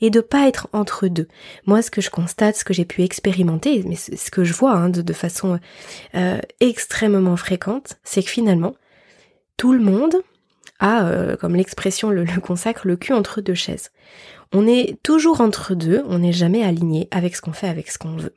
et 0.00 0.10
de 0.10 0.20
pas 0.20 0.46
être 0.46 0.68
entre 0.72 1.08
deux. 1.08 1.26
Moi, 1.66 1.82
ce 1.82 1.90
que 1.90 2.00
je 2.00 2.10
constate, 2.10 2.54
ce 2.54 2.64
que 2.64 2.72
j'ai 2.72 2.84
pu 2.84 3.02
expérimenter, 3.02 3.82
mais 3.84 3.96
ce 3.96 4.30
que 4.30 4.44
je 4.44 4.52
vois 4.52 4.74
hein, 4.74 4.90
de, 4.90 5.12
façon 5.12 5.58
euh, 6.14 6.38
extrêmement 6.60 7.36
fréquente, 7.36 7.98
c'est 8.04 8.22
que 8.22 8.30
finalement, 8.30 8.76
tout 9.56 9.72
le 9.72 9.82
monde 9.82 10.14
a, 10.78 11.06
euh, 11.06 11.36
comme 11.36 11.54
l'expression 11.54 12.10
le, 12.10 12.24
consacre, 12.40 12.86
le 12.86 12.96
cul 12.96 13.12
entre 13.12 13.40
deux 13.40 13.54
chaises. 13.54 13.90
On 14.52 14.66
est 14.66 14.98
toujours 15.02 15.40
entre 15.40 15.74
deux, 15.74 16.02
on 16.06 16.20
n'est 16.20 16.32
jamais 16.32 16.62
aligné 16.62 17.08
avec 17.10 17.36
ce 17.36 17.42
qu'on 17.42 17.52
fait, 17.52 17.68
avec 17.68 17.90
ce 17.90 17.98
qu'on 17.98 18.16
veut 18.16 18.34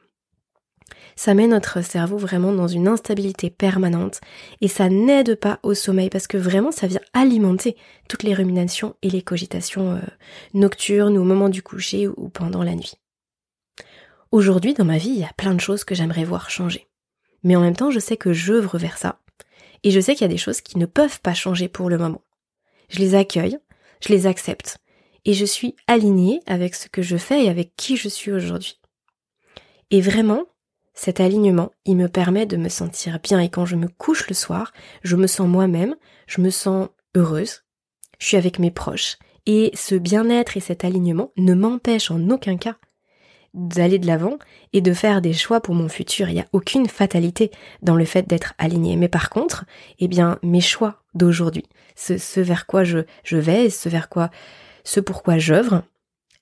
ça 1.15 1.33
met 1.33 1.47
notre 1.47 1.81
cerveau 1.83 2.17
vraiment 2.17 2.51
dans 2.51 2.67
une 2.67 2.87
instabilité 2.87 3.49
permanente 3.49 4.21
et 4.59 4.67
ça 4.67 4.89
n'aide 4.89 5.35
pas 5.35 5.59
au 5.63 5.73
sommeil 5.73 6.09
parce 6.09 6.27
que 6.27 6.37
vraiment 6.37 6.71
ça 6.71 6.87
vient 6.87 7.01
alimenter 7.13 7.75
toutes 8.09 8.23
les 8.23 8.33
ruminations 8.33 8.95
et 9.01 9.09
les 9.09 9.21
cogitations 9.21 9.93
euh, 9.93 9.99
nocturnes 10.53 11.17
ou 11.17 11.21
au 11.21 11.25
moment 11.25 11.49
du 11.49 11.61
coucher 11.61 12.07
ou 12.07 12.29
pendant 12.29 12.63
la 12.63 12.75
nuit. 12.75 12.95
Aujourd'hui 14.31 14.73
dans 14.73 14.85
ma 14.85 14.97
vie, 14.97 15.09
il 15.09 15.19
y 15.19 15.23
a 15.23 15.33
plein 15.37 15.53
de 15.53 15.61
choses 15.61 15.83
que 15.83 15.95
j'aimerais 15.95 16.23
voir 16.23 16.49
changer. 16.49 16.87
Mais 17.43 17.55
en 17.55 17.61
même 17.61 17.75
temps, 17.75 17.91
je 17.91 17.99
sais 17.99 18.17
que 18.17 18.33
j'œuvre 18.33 18.77
vers 18.77 18.97
ça 18.97 19.19
et 19.83 19.91
je 19.91 19.99
sais 19.99 20.13
qu'il 20.13 20.23
y 20.23 20.29
a 20.29 20.33
des 20.33 20.37
choses 20.37 20.61
qui 20.61 20.77
ne 20.77 20.85
peuvent 20.85 21.21
pas 21.21 21.33
changer 21.33 21.67
pour 21.67 21.89
le 21.89 21.97
moment. 21.97 22.21
Je 22.91 22.99
les 22.99 23.15
accueille, 23.15 23.57
je 24.01 24.09
les 24.09 24.27
accepte 24.27 24.77
et 25.23 25.33
je 25.33 25.45
suis 25.45 25.75
alignée 25.87 26.41
avec 26.45 26.75
ce 26.75 26.89
que 26.89 27.01
je 27.01 27.15
fais 27.15 27.45
et 27.45 27.49
avec 27.49 27.75
qui 27.77 27.95
je 27.95 28.09
suis 28.09 28.31
aujourd'hui. 28.31 28.79
Et 29.91 30.01
vraiment, 30.01 30.43
cet 30.93 31.21
alignement, 31.21 31.71
il 31.85 31.95
me 31.95 32.09
permet 32.09 32.45
de 32.45 32.57
me 32.57 32.69
sentir 32.69 33.19
bien 33.19 33.39
et 33.39 33.49
quand 33.49 33.65
je 33.65 33.77
me 33.77 33.87
couche 33.87 34.27
le 34.27 34.35
soir, 34.35 34.73
je 35.03 35.15
me 35.15 35.27
sens 35.27 35.47
moi-même, 35.47 35.95
je 36.27 36.41
me 36.41 36.49
sens 36.49 36.89
heureuse, 37.15 37.63
je 38.19 38.27
suis 38.27 38.37
avec 38.37 38.59
mes 38.59 38.71
proches 38.71 39.17
et 39.45 39.71
ce 39.73 39.95
bien-être 39.95 40.57
et 40.57 40.61
cet 40.61 40.83
alignement 40.83 41.31
ne 41.37 41.53
m'empêchent 41.53 42.11
en 42.11 42.29
aucun 42.29 42.57
cas 42.57 42.75
d'aller 43.53 43.99
de 43.99 44.07
l'avant 44.07 44.37
et 44.73 44.81
de 44.81 44.93
faire 44.93 45.21
des 45.21 45.33
choix 45.33 45.61
pour 45.61 45.75
mon 45.75 45.89
futur. 45.89 46.29
Il 46.29 46.35
n'y 46.35 46.41
a 46.41 46.47
aucune 46.53 46.87
fatalité 46.87 47.51
dans 47.81 47.95
le 47.95 48.05
fait 48.05 48.27
d'être 48.27 48.53
aligné. 48.57 48.95
Mais 48.95 49.09
par 49.09 49.29
contre, 49.29 49.65
eh 49.99 50.07
bien, 50.07 50.39
mes 50.43 50.61
choix 50.61 51.00
d'aujourd'hui, 51.13 51.65
ce, 51.95 52.39
vers 52.39 52.65
quoi 52.65 52.83
je, 52.83 52.99
je 53.23 53.37
vais, 53.37 53.69
ce 53.69 53.89
vers 53.89 54.09
quoi, 54.09 54.29
ce 54.83 54.99
pourquoi 54.99 55.37
j'œuvre, 55.37 55.83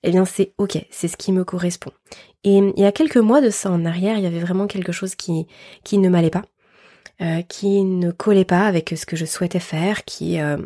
eh 0.02 0.10
bien 0.10 0.24
c'est 0.24 0.52
ok, 0.58 0.78
c'est 0.90 1.08
ce 1.08 1.16
qui 1.16 1.32
me 1.32 1.44
correspond. 1.44 1.92
Et 2.44 2.58
il 2.58 2.80
y 2.80 2.84
a 2.84 2.92
quelques 2.92 3.16
mois 3.16 3.40
de 3.40 3.50
ça 3.50 3.70
en 3.70 3.84
arrière, 3.84 4.16
il 4.16 4.24
y 4.24 4.26
avait 4.26 4.40
vraiment 4.40 4.66
quelque 4.66 4.92
chose 4.92 5.14
qui, 5.14 5.46
qui 5.84 5.98
ne 5.98 6.08
m'allait 6.08 6.30
pas, 6.30 6.44
euh, 7.20 7.42
qui 7.42 7.82
ne 7.82 8.10
collait 8.10 8.44
pas 8.44 8.66
avec 8.66 8.94
ce 8.96 9.06
que 9.06 9.16
je 9.16 9.26
souhaitais 9.26 9.60
faire, 9.60 10.04
qui... 10.04 10.40
Euh, 10.40 10.58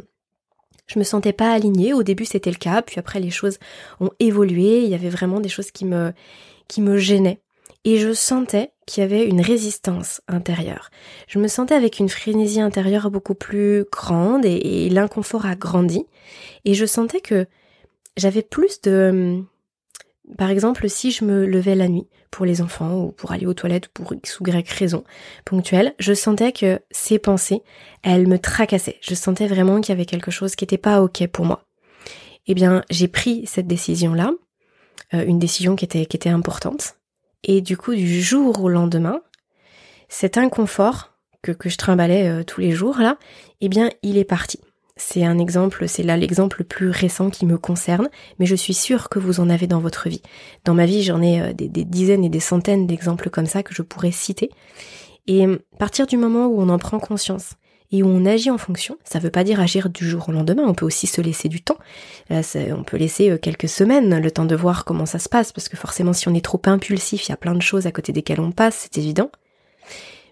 je 0.86 0.98
me 0.98 1.04
sentais 1.04 1.32
pas 1.32 1.52
alignée. 1.52 1.94
Au 1.94 2.02
début, 2.02 2.26
c'était 2.26 2.50
le 2.50 2.56
cas, 2.56 2.82
puis 2.82 2.98
après, 2.98 3.20
les 3.20 3.30
choses 3.30 3.58
ont 4.00 4.10
évolué. 4.20 4.84
Il 4.84 4.90
y 4.90 4.94
avait 4.94 5.08
vraiment 5.08 5.40
des 5.40 5.48
choses 5.48 5.70
qui 5.70 5.84
me, 5.84 6.12
qui 6.68 6.82
me 6.82 6.98
gênaient. 6.98 7.40
Et 7.84 7.98
je 7.98 8.12
sentais 8.14 8.72
qu'il 8.86 9.02
y 9.02 9.04
avait 9.04 9.26
une 9.26 9.40
résistance 9.40 10.22
intérieure. 10.26 10.90
Je 11.28 11.38
me 11.38 11.48
sentais 11.48 11.74
avec 11.74 11.98
une 11.98 12.08
frénésie 12.08 12.60
intérieure 12.60 13.10
beaucoup 13.10 13.34
plus 13.34 13.84
grande 13.92 14.44
et, 14.44 14.88
l'inconfort 14.88 15.46
a 15.46 15.54
grandi. 15.54 16.06
Et 16.64 16.74
je 16.74 16.86
sentais 16.86 17.20
que 17.20 17.46
j'avais 18.16 18.42
plus 18.42 18.80
de 18.82 19.44
par 20.38 20.48
exemple, 20.48 20.88
si 20.88 21.10
je 21.10 21.24
me 21.24 21.44
levais 21.44 21.74
la 21.74 21.88
nuit 21.88 22.08
pour 22.30 22.46
les 22.46 22.62
enfants 22.62 22.94
ou 22.94 23.12
pour 23.12 23.32
aller 23.32 23.46
aux 23.46 23.52
toilettes 23.52 23.88
pour 23.88 24.14
X 24.14 24.40
ou 24.40 24.48
Y 24.48 24.66
raison 24.70 25.04
ponctuelle, 25.44 25.94
je 25.98 26.14
sentais 26.14 26.52
que 26.52 26.80
ces 26.90 27.18
pensées, 27.18 27.62
elles 28.02 28.26
me 28.26 28.38
tracassaient. 28.38 28.98
Je 29.02 29.14
sentais 29.14 29.46
vraiment 29.46 29.80
qu'il 29.80 29.90
y 29.90 29.92
avait 29.92 30.06
quelque 30.06 30.30
chose 30.30 30.56
qui 30.56 30.64
n'était 30.64 30.78
pas 30.78 31.02
ok 31.02 31.26
pour 31.26 31.44
moi. 31.44 31.66
Eh 32.46 32.54
bien, 32.54 32.82
j'ai 32.90 33.08
pris 33.08 33.46
cette 33.46 33.66
décision-là, 33.66 34.32
euh, 35.12 35.24
une 35.26 35.38
décision 35.38 35.76
qui 35.76 35.84
était, 35.84 36.06
qui 36.06 36.16
était 36.16 36.30
importante. 36.30 36.96
Et 37.44 37.60
du 37.60 37.76
coup, 37.76 37.94
du 37.94 38.22
jour 38.22 38.62
au 38.62 38.68
lendemain, 38.68 39.20
cet 40.08 40.38
inconfort 40.38 41.12
que, 41.42 41.52
que 41.52 41.68
je 41.68 41.76
trimballais 41.76 42.28
euh, 42.28 42.42
tous 42.42 42.60
les 42.60 42.72
jours 42.72 42.98
là, 42.98 43.18
eh 43.60 43.68
bien, 43.68 43.90
il 44.02 44.16
est 44.16 44.24
parti. 44.24 44.58
C'est 44.96 45.24
un 45.24 45.38
exemple, 45.38 45.88
c'est 45.88 46.04
là 46.04 46.16
l'exemple 46.16 46.58
le 46.60 46.64
plus 46.64 46.88
récent 46.88 47.28
qui 47.28 47.46
me 47.46 47.58
concerne, 47.58 48.08
mais 48.38 48.46
je 48.46 48.54
suis 48.54 48.74
sûre 48.74 49.08
que 49.08 49.18
vous 49.18 49.40
en 49.40 49.50
avez 49.50 49.66
dans 49.66 49.80
votre 49.80 50.08
vie. 50.08 50.22
Dans 50.64 50.74
ma 50.74 50.86
vie, 50.86 51.02
j'en 51.02 51.20
ai 51.20 51.40
euh, 51.40 51.52
des, 51.52 51.68
dizaines 51.68 52.24
et 52.24 52.28
des 52.30 52.40
centaines 52.40 52.86
d'exemples 52.86 53.28
comme 53.28 53.46
ça 53.46 53.62
que 53.62 53.74
je 53.74 53.82
pourrais 53.82 54.12
citer. 54.12 54.50
Et 55.26 55.46
euh, 55.46 55.58
partir 55.78 56.06
du 56.06 56.16
moment 56.16 56.46
où 56.46 56.60
on 56.60 56.68
en 56.68 56.78
prend 56.78 56.98
conscience 56.98 57.54
et 57.94 58.02
où 58.02 58.08
on 58.08 58.26
agit 58.26 58.50
en 58.50 58.58
fonction, 58.58 58.98
ça 59.04 59.20
ne 59.20 59.24
veut 59.24 59.30
pas 59.30 59.44
dire 59.44 59.60
agir 59.60 59.88
du 59.88 60.08
jour 60.08 60.28
au 60.28 60.32
lendemain, 60.32 60.64
on 60.66 60.74
peut 60.74 60.84
aussi 60.84 61.06
se 61.06 61.20
laisser 61.20 61.48
du 61.48 61.62
temps. 61.62 61.78
on 62.28 62.82
peut 62.84 62.96
laisser 62.96 63.30
euh, 63.30 63.38
quelques 63.38 63.68
semaines, 63.68 64.18
le 64.18 64.30
temps 64.32 64.46
de 64.46 64.56
voir 64.56 64.84
comment 64.84 65.06
ça 65.06 65.20
se 65.20 65.28
passe, 65.28 65.52
parce 65.52 65.68
que 65.68 65.76
forcément 65.76 66.12
si 66.12 66.26
on 66.26 66.34
est 66.34 66.44
trop 66.44 66.60
impulsif, 66.66 67.28
il 67.28 67.30
y 67.30 67.32
a 67.32 67.36
plein 67.36 67.54
de 67.54 67.62
choses 67.62 67.86
à 67.86 67.92
côté 67.92 68.12
desquelles 68.12 68.40
on 68.40 68.50
passe, 68.50 68.88
c'est 68.90 68.98
évident. 68.98 69.30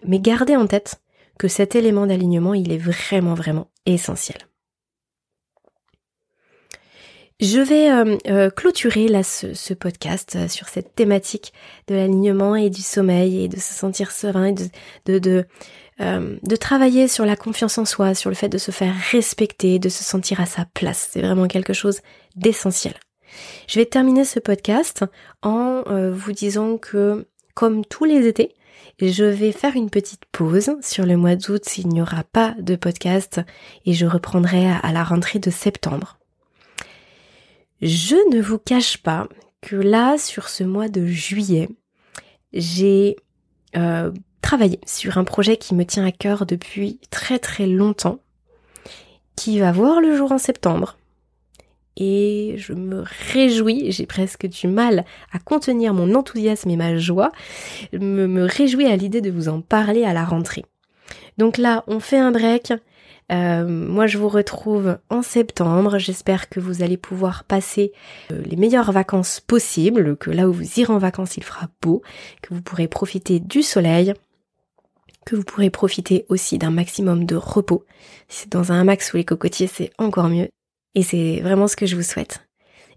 Mais 0.05 0.19
gardez 0.19 0.57
en 0.57 0.67
tête 0.67 0.99
que 1.39 1.47
cet 1.47 1.75
élément 1.75 2.05
d'alignement, 2.05 2.53
il 2.53 2.73
est 2.73 2.77
vraiment, 2.77 3.33
vraiment 3.33 3.67
essentiel. 3.85 4.37
Je 7.43 7.59
vais 7.59 7.91
euh, 7.91 8.17
euh, 8.27 8.49
clôturer 8.49 9.09
là 9.09 9.21
ce, 9.21 9.73
podcast 9.73 10.37
euh, 10.37 10.47
sur 10.47 10.69
cette 10.69 10.95
thématique 10.95 11.51
de 11.87 11.95
l'alignement 11.95 12.55
et 12.55 12.69
du 12.69 12.81
sommeil 12.81 13.43
et 13.43 13.47
de 13.49 13.57
se 13.57 13.73
sentir 13.73 14.11
serein 14.11 14.53
et 15.07 15.19
de, 15.19 15.45
de, 15.99 16.55
travailler 16.55 17.07
sur 17.07 17.25
la 17.25 17.35
confiance 17.35 17.77
en 17.77 17.85
soi, 17.85 18.13
sur 18.15 18.29
le 18.29 18.35
fait 18.35 18.49
de 18.49 18.57
se 18.57 18.71
faire 18.71 18.93
respecter, 19.11 19.79
de 19.79 19.89
se 19.89 20.03
sentir 20.03 20.39
à 20.39 20.45
sa 20.45 20.65
place. 20.73 21.09
C'est 21.11 21.21
vraiment 21.21 21.47
quelque 21.47 21.73
chose 21.73 21.99
d'essentiel. 22.35 22.95
Je 23.67 23.79
vais 23.79 23.85
terminer 23.85 24.25
ce 24.25 24.39
podcast 24.39 25.05
en 25.41 25.83
vous 26.11 26.31
disant 26.31 26.77
que 26.77 27.27
comme 27.53 27.85
tous 27.85 28.05
les 28.05 28.27
étés, 28.27 28.55
je 29.01 29.23
vais 29.23 29.51
faire 29.51 29.75
une 29.75 29.89
petite 29.89 30.25
pause 30.31 30.75
sur 30.81 31.05
le 31.05 31.17
mois 31.17 31.35
d'août. 31.35 31.77
Il 31.77 31.89
n'y 31.89 32.01
aura 32.01 32.23
pas 32.23 32.55
de 32.59 32.75
podcast 32.75 33.41
et 33.85 33.93
je 33.93 34.05
reprendrai 34.05 34.67
à 34.67 34.91
la 34.91 35.03
rentrée 35.03 35.39
de 35.39 35.49
septembre. 35.49 36.17
Je 37.81 38.15
ne 38.33 38.41
vous 38.41 38.59
cache 38.59 38.97
pas 38.97 39.27
que 39.61 39.75
là, 39.75 40.17
sur 40.17 40.49
ce 40.49 40.63
mois 40.63 40.89
de 40.89 41.05
juillet, 41.05 41.69
j'ai 42.53 43.15
euh, 43.75 44.11
travaillé 44.43 44.79
sur 44.85 45.17
un 45.17 45.23
projet 45.23 45.57
qui 45.57 45.73
me 45.73 45.85
tient 45.85 46.05
à 46.05 46.11
cœur 46.11 46.45
depuis 46.45 46.99
très 47.09 47.39
très 47.39 47.65
longtemps, 47.65 48.19
qui 49.35 49.59
va 49.59 49.71
voir 49.71 49.99
le 50.01 50.15
jour 50.15 50.31
en 50.31 50.37
septembre. 50.37 50.97
Et 51.97 52.55
je 52.57 52.73
me 52.73 53.03
réjouis, 53.31 53.91
j'ai 53.91 54.05
presque 54.05 54.45
du 54.45 54.67
mal 54.67 55.05
à 55.31 55.39
contenir 55.39 55.93
mon 55.93 56.13
enthousiasme 56.13 56.69
et 56.69 56.75
ma 56.75 56.97
joie, 56.97 57.31
me, 57.93 58.27
me 58.27 58.43
réjouis 58.43 58.87
à 58.87 58.95
l'idée 58.95 59.21
de 59.21 59.31
vous 59.31 59.47
en 59.47 59.61
parler 59.61 60.03
à 60.03 60.13
la 60.13 60.25
rentrée. 60.25 60.65
Donc 61.37 61.57
là, 61.57 61.83
on 61.87 61.99
fait 61.99 62.17
un 62.19 62.31
break, 62.31 62.73
euh, 63.31 63.65
moi, 63.65 64.07
je 64.07 64.17
vous 64.17 64.29
retrouve 64.29 64.97
en 65.09 65.21
septembre. 65.21 65.97
J'espère 65.97 66.49
que 66.49 66.59
vous 66.59 66.83
allez 66.83 66.97
pouvoir 66.97 67.43
passer 67.43 67.91
euh, 68.31 68.41
les 68.45 68.57
meilleures 68.57 68.91
vacances 68.91 69.39
possibles, 69.39 70.17
que 70.17 70.29
là 70.29 70.47
où 70.47 70.53
vous 70.53 70.79
irez 70.79 70.93
en 70.93 70.97
vacances, 70.97 71.37
il 71.37 71.43
fera 71.43 71.67
beau, 71.81 72.01
que 72.41 72.53
vous 72.53 72.61
pourrez 72.61 72.87
profiter 72.87 73.39
du 73.39 73.63
soleil, 73.63 74.13
que 75.25 75.35
vous 75.35 75.43
pourrez 75.43 75.69
profiter 75.69 76.25
aussi 76.29 76.57
d'un 76.57 76.71
maximum 76.71 77.25
de 77.25 77.35
repos. 77.35 77.85
Si 78.27 78.41
c'est 78.41 78.51
dans 78.51 78.71
un 78.71 78.81
hamac 78.81 79.01
sous 79.01 79.17
les 79.17 79.25
cocotiers, 79.25 79.67
c'est 79.67 79.91
encore 79.97 80.29
mieux. 80.29 80.49
Et 80.95 81.03
c'est 81.03 81.39
vraiment 81.41 81.67
ce 81.67 81.75
que 81.75 81.85
je 81.85 81.95
vous 81.95 82.03
souhaite. 82.03 82.45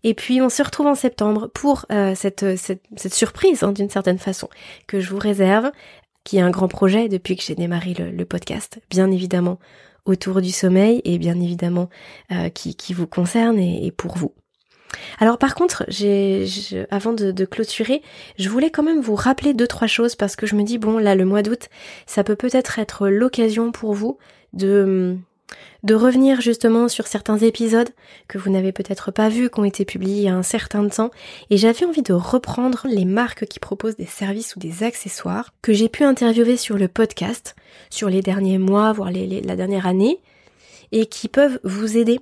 Et 0.02 0.14
puis 0.14 0.40
on 0.40 0.48
se 0.48 0.62
retrouve 0.62 0.86
en 0.86 0.94
septembre 0.94 1.48
pour 1.48 1.86
euh, 1.90 2.14
cette, 2.14 2.56
cette, 2.56 2.82
cette, 2.96 3.14
surprise, 3.14 3.62
hein, 3.62 3.72
d'une 3.72 3.90
certaine 3.90 4.18
façon, 4.18 4.48
que 4.86 5.00
je 5.00 5.10
vous 5.10 5.18
réserve, 5.18 5.70
qui 6.24 6.36
est 6.36 6.42
un 6.42 6.50
grand 6.50 6.68
projet 6.68 7.08
depuis 7.08 7.36
que 7.36 7.42
j'ai 7.42 7.54
démarré 7.54 7.94
le, 7.94 8.10
le 8.10 8.24
podcast. 8.24 8.80
Bien 8.90 9.10
évidemment, 9.10 9.58
autour 10.06 10.40
du 10.40 10.50
sommeil 10.50 11.02
et 11.04 11.18
bien 11.18 11.38
évidemment 11.40 11.90
euh, 12.32 12.48
qui, 12.48 12.74
qui, 12.74 12.94
vous 12.94 13.06
concerne 13.06 13.58
et, 13.58 13.90
pour 13.90 14.16
vous. 14.16 14.32
Alors 15.18 15.38
par 15.38 15.54
contre, 15.54 15.84
avant 16.90 17.12
de, 17.12 17.30
de, 17.30 17.44
clôturer, 17.44 18.02
je 18.38 18.48
voulais 18.48 18.70
quand 18.70 18.82
même 18.82 19.00
vous 19.00 19.14
rappeler 19.14 19.54
deux 19.54 19.66
trois 19.66 19.88
choses 19.88 20.14
parce 20.14 20.36
que 20.36 20.46
je 20.46 20.54
me 20.54 20.62
dis 20.62 20.78
bon 20.78 20.98
là 20.98 21.14
le 21.14 21.24
mois 21.24 21.42
d'août, 21.42 21.68
ça 22.06 22.24
peut 22.24 22.36
peut-être 22.36 22.78
être 22.78 23.08
l'occasion 23.08 23.72
pour 23.72 23.94
vous 23.94 24.18
de 24.52 25.16
de 25.82 25.94
revenir 25.94 26.40
justement 26.40 26.88
sur 26.88 27.06
certains 27.06 27.38
épisodes 27.38 27.90
que 28.28 28.38
vous 28.38 28.50
n'avez 28.50 28.72
peut-être 28.72 29.12
pas 29.12 29.28
vus, 29.28 29.50
qui 29.50 29.60
ont 29.60 29.64
été 29.64 29.84
publiés 29.84 30.16
il 30.16 30.22
y 30.24 30.28
a 30.28 30.34
un 30.34 30.42
certain 30.42 30.88
temps, 30.88 31.10
et 31.50 31.56
j'avais 31.56 31.86
envie 31.86 32.02
de 32.02 32.12
reprendre 32.12 32.86
les 32.88 33.04
marques 33.04 33.46
qui 33.46 33.60
proposent 33.60 33.96
des 33.96 34.06
services 34.06 34.56
ou 34.56 34.58
des 34.58 34.82
accessoires 34.82 35.52
que 35.62 35.72
j'ai 35.72 35.88
pu 35.88 36.02
interviewer 36.02 36.56
sur 36.56 36.76
le 36.76 36.88
podcast, 36.88 37.54
sur 37.90 38.10
les 38.10 38.20
derniers 38.20 38.58
mois, 38.58 38.92
voire 38.92 39.10
la 39.12 39.56
dernière 39.56 39.86
année, 39.86 40.18
et 40.92 41.06
qui 41.06 41.28
peuvent 41.28 41.60
vous 41.62 41.96
aider 41.96 42.20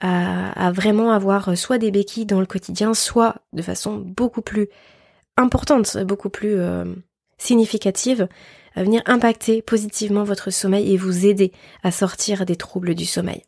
à, 0.00 0.70
vraiment 0.72 1.10
avoir 1.10 1.56
soit 1.56 1.78
des 1.78 1.90
béquilles 1.90 2.26
dans 2.26 2.40
le 2.40 2.46
quotidien, 2.46 2.94
soit 2.94 3.36
de 3.52 3.62
façon 3.62 3.96
beaucoup 3.96 4.42
plus 4.42 4.68
importante, 5.36 5.96
beaucoup 5.98 6.30
plus 6.30 6.54
euh, 6.58 6.84
significative, 7.38 8.28
venir 8.76 9.02
impacter 9.06 9.62
positivement 9.62 10.24
votre 10.24 10.50
sommeil 10.50 10.92
et 10.92 10.96
vous 10.96 11.26
aider 11.26 11.52
à 11.82 11.90
sortir 11.90 12.44
des 12.44 12.56
troubles 12.56 12.94
du 12.94 13.06
sommeil. 13.06 13.42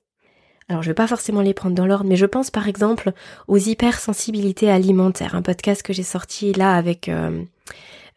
Alors 0.68 0.82
je 0.82 0.90
vais 0.90 0.94
pas 0.94 1.08
forcément 1.08 1.40
les 1.40 1.54
prendre 1.54 1.74
dans 1.74 1.86
l'ordre, 1.86 2.04
mais 2.04 2.16
je 2.16 2.26
pense 2.26 2.50
par 2.50 2.68
exemple 2.68 3.12
aux 3.48 3.56
hypersensibilités 3.56 4.70
alimentaires, 4.70 5.34
un 5.34 5.42
podcast 5.42 5.82
que 5.82 5.92
j'ai 5.92 6.04
sorti 6.04 6.52
là 6.52 6.76
avec 6.76 7.08
euh, 7.08 7.42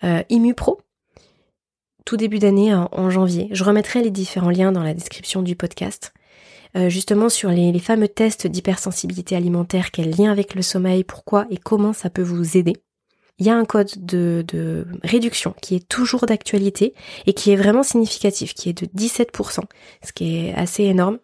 euh 0.03 0.21
ImuPro, 0.29 0.79
tout 2.05 2.17
début 2.17 2.39
d'année 2.39 2.73
en, 2.75 3.09
janvier. 3.09 3.47
Je 3.51 3.63
remettrai 3.63 4.03
les 4.03 4.11
différents 4.11 4.49
liens 4.49 4.71
dans 4.71 4.83
la 4.83 4.93
description 4.93 5.41
du 5.41 5.55
podcast. 5.55 6.13
Euh, 6.75 6.89
justement 6.89 7.29
sur 7.29 7.49
les, 7.49 7.77
fameux 7.79 8.07
tests 8.07 8.47
d'hypersensibilité 8.47 9.35
alimentaire, 9.35 9.91
quel 9.91 10.09
lien 10.09 10.31
avec 10.31 10.55
le 10.55 10.63
sommeil, 10.63 11.03
pourquoi 11.03 11.45
et 11.51 11.57
comment 11.57 11.93
ça 11.93 12.09
peut 12.09 12.23
vous 12.23 12.57
aider. 12.57 12.73
Il 13.39 13.45
y 13.45 13.49
a 13.49 13.55
un 13.55 13.65
code 13.65 13.91
de, 13.97 14.87
réduction 15.03 15.53
qui 15.61 15.75
est 15.75 15.87
toujours 15.87 16.25
d'actualité 16.25 16.93
et 17.25 17.33
qui 17.33 17.51
est 17.51 17.55
vraiment 17.55 17.83
significatif, 17.83 18.53
qui 18.53 18.69
est 18.69 18.73
de 18.73 18.85
17%, 18.87 19.61
ce 20.03 20.11
qui 20.13 20.37
est 20.37 20.53
assez 20.55 20.83
énorme. 20.83 21.19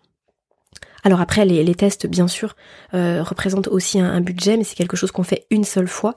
Alors 1.03 1.21
après, 1.21 1.45
les, 1.45 1.75
tests, 1.75 2.07
bien 2.07 2.27
sûr, 2.27 2.55
euh, 2.93 3.23
représentent 3.23 3.69
aussi 3.69 3.99
un, 3.99 4.21
budget, 4.21 4.57
mais 4.57 4.63
c'est 4.63 4.75
quelque 4.75 4.97
chose 4.97 5.11
qu'on 5.11 5.23
fait 5.23 5.45
une 5.49 5.63
seule 5.63 5.87
fois 5.87 6.13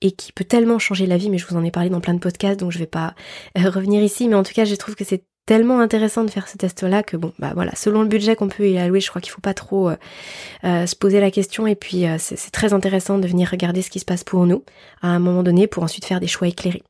et 0.00 0.12
qui 0.12 0.32
peut 0.32 0.44
tellement 0.44 0.78
changer 0.78 1.06
la 1.06 1.16
vie, 1.16 1.28
mais 1.28 1.38
je 1.38 1.46
vous 1.46 1.56
en 1.56 1.62
ai 1.62 1.70
parlé 1.70 1.90
dans 1.90 2.00
plein 2.00 2.14
de 2.14 2.18
podcasts, 2.18 2.58
donc 2.58 2.72
je 2.72 2.78
vais 2.78 2.86
pas 2.86 3.14
euh, 3.58 3.68
revenir 3.68 4.02
ici, 4.02 4.28
mais 4.28 4.34
en 4.34 4.42
tout 4.42 4.54
cas, 4.54 4.64
je 4.64 4.74
trouve 4.74 4.96
que 4.96 5.04
c'est 5.04 5.24
tellement 5.46 5.80
intéressant 5.80 6.24
de 6.24 6.30
faire 6.30 6.48
ce 6.48 6.56
test-là 6.56 7.02
que 7.02 7.16
bon, 7.16 7.32
bah 7.38 7.52
voilà, 7.54 7.74
selon 7.74 8.02
le 8.02 8.08
budget 8.08 8.36
qu'on 8.36 8.48
peut 8.48 8.68
y 8.68 8.78
allouer, 8.78 9.00
je 9.00 9.08
crois 9.08 9.20
qu'il 9.20 9.32
faut 9.32 9.40
pas 9.40 9.54
trop 9.54 9.90
euh, 9.90 10.86
se 10.86 10.96
poser 10.96 11.20
la 11.20 11.30
question, 11.30 11.66
et 11.66 11.74
puis 11.74 12.04
c'est 12.18 12.50
très 12.52 12.72
intéressant 12.72 13.18
de 13.18 13.26
venir 13.26 13.48
regarder 13.50 13.82
ce 13.82 13.90
qui 13.90 13.98
se 13.98 14.04
passe 14.04 14.24
pour 14.24 14.46
nous 14.46 14.64
à 15.00 15.08
un 15.08 15.18
moment 15.18 15.42
donné 15.42 15.66
pour 15.66 15.82
ensuite 15.82 16.04
faire 16.04 16.20
des 16.20 16.28
choix 16.28 16.48
éclairés. 16.48 16.82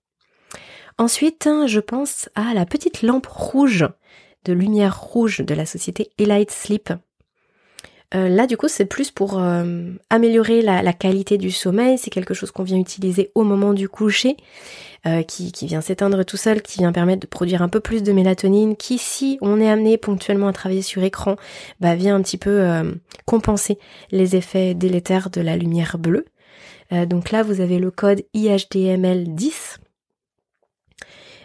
Ensuite, 0.99 1.49
je 1.67 1.81
pense 1.81 2.29
à 2.35 2.53
la 2.55 2.67
petite 2.67 3.03
lampe 3.03 3.27
rouge 3.27 3.87
de 4.45 4.53
lumière 4.53 5.01
rouge 5.01 5.39
de 5.39 5.55
la 5.55 5.67
société 5.67 6.11
Elite 6.19 6.51
Sleep 6.51 6.93
euh, 8.15 8.29
là, 8.29 8.47
du 8.47 8.57
coup, 8.57 8.69
c'est 8.69 8.85
plus 8.85 9.11
pour 9.11 9.39
euh, 9.39 9.91
améliorer 10.11 10.61
la, 10.61 10.93
qualité 10.93 11.39
du 11.39 11.51
sommeil. 11.51 11.99
C'est 11.99 12.11
quelque 12.11 12.35
chose 12.35 12.51
qu'on 12.51 12.63
vient 12.63 12.79
utiliser 12.79 13.31
au 13.35 13.43
moment 13.43 13.73
du 13.73 13.89
coucher, 13.89 14.37
euh, 15.07 15.23
qui, 15.23 15.51
vient 15.63 15.81
s'éteindre 15.81 16.25
tout 16.25 16.37
seul, 16.37 16.63
qui 16.63 16.79
vient 16.79 16.93
permettre 16.93 17.21
de 17.21 17.27
produire 17.27 17.63
un 17.63 17.69
peu 17.69 17.81
plus 17.81 18.03
de 18.03 18.13
mélatonine, 18.13 18.77
qui, 18.77 18.99
si 18.99 19.39
on 19.41 19.61
est 19.61 19.69
amené 19.69 19.97
ponctuellement 19.97 20.49
à 20.49 20.53
travailler 20.53 20.83
sur 20.83 21.03
écran, 21.03 21.37
bah, 21.81 21.95
vient 21.95 22.17
un 22.17 22.23
petit 22.23 22.39
peu 22.39 22.63
compenser 23.25 23.79
les 24.11 24.37
effets 24.37 24.75
délétères 24.75 25.31
de 25.31 25.41
la 25.41 25.57
lumière 25.57 25.97
bleue. 25.99 26.27
donc 26.91 27.31
là, 27.31 27.43
vous 27.43 27.61
avez 27.61 27.79
le 27.79 27.91
code 27.91 28.23
IHDML10. 28.35 29.79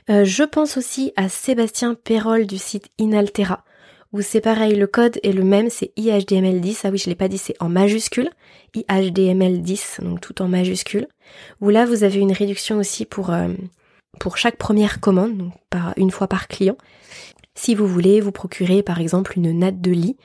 je 0.10 0.44
pense 0.44 0.78
aussi 0.78 1.14
à 1.16 1.30
Sébastien 1.30 1.96
Perrol 1.96 2.46
du 2.46 2.58
site 2.58 2.90
Inaltera 2.98 3.64
où 4.14 4.22
c'est 4.22 4.42
pareil, 4.42 4.76
le 4.76 4.88
code 4.88 5.20
est 5.24 5.32
le 5.32 5.44
même, 5.44 5.70
c'est 5.70 5.92
IHDML10, 5.98 6.82
ah 6.84 6.90
oui 6.90 6.98
je 6.98 7.10
l'ai 7.10 7.16
pas 7.16 7.28
dit, 7.28 7.38
c'est 7.38 7.56
en 7.60 7.70
majuscule, 7.70 8.30
IHDML10, 8.76 10.04
donc 10.04 10.22
tout 10.22 10.42
en 10.42 10.48
majuscule, 10.48 11.08
où 11.62 11.70
là 11.70 11.86
vous 11.86 12.04
avez 12.04 12.20
une 12.20 12.32
réduction 12.32 12.78
aussi 12.78 13.06
pour, 13.06 13.32
euh, 13.32 13.50
pour 14.20 14.38
chaque 14.38 14.58
première 14.58 15.00
commande, 15.00 15.38
donc 15.38 15.54
une 15.98 16.12
fois 16.12 16.28
par 16.28 16.48
client. 16.48 16.78
Si 17.56 17.76
vous 17.76 17.88
voulez 17.88 18.22
vous 18.22 18.32
procurer 18.32 18.84
par 18.84 19.02
exemple 19.02 19.34
une 19.36 19.60
natte 19.60 19.82
de 19.82 19.92
lit 19.92 20.18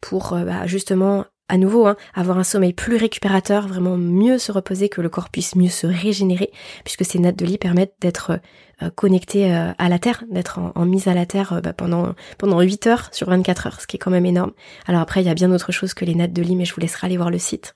pour 0.00 0.32
euh, 0.32 0.44
bah, 0.44 0.66
justement 0.66 1.24
à 1.50 1.56
nouveau, 1.56 1.86
hein, 1.86 1.96
avoir 2.14 2.38
un 2.38 2.44
sommeil 2.44 2.72
plus 2.72 2.96
récupérateur, 2.96 3.66
vraiment 3.66 3.96
mieux 3.96 4.38
se 4.38 4.52
reposer, 4.52 4.88
que 4.88 5.00
le 5.00 5.08
corps 5.08 5.30
puisse 5.30 5.56
mieux 5.56 5.68
se 5.68 5.86
régénérer, 5.86 6.52
puisque 6.84 7.04
ces 7.04 7.18
nattes 7.18 7.36
de 7.36 7.44
lit 7.44 7.58
permettent 7.58 7.96
d'être 8.00 8.38
euh, 8.82 8.90
connectées 8.90 9.52
euh, 9.52 9.72
à 9.76 9.88
la 9.88 9.98
Terre, 9.98 10.22
d'être 10.30 10.60
en, 10.60 10.86
mise 10.86 11.08
à 11.08 11.14
la 11.14 11.26
Terre 11.26 11.54
euh, 11.54 11.60
bah, 11.60 11.72
pendant, 11.72 12.14
pendant 12.38 12.60
8 12.60 12.86
heures 12.86 13.08
sur 13.12 13.28
24 13.28 13.66
heures, 13.66 13.80
ce 13.80 13.88
qui 13.88 13.96
est 13.96 13.98
quand 13.98 14.12
même 14.12 14.26
énorme. 14.26 14.52
Alors 14.86 15.00
après, 15.00 15.22
il 15.22 15.26
y 15.26 15.28
a 15.30 15.34
bien 15.34 15.48
d'autres 15.48 15.72
choses 15.72 15.92
que 15.92 16.04
les 16.04 16.14
nattes 16.14 16.32
de 16.32 16.42
lit, 16.42 16.54
mais 16.54 16.64
je 16.64 16.72
vous 16.72 16.80
laisserai 16.80 17.08
aller 17.08 17.16
voir 17.16 17.30
le 17.30 17.38
site. 17.38 17.74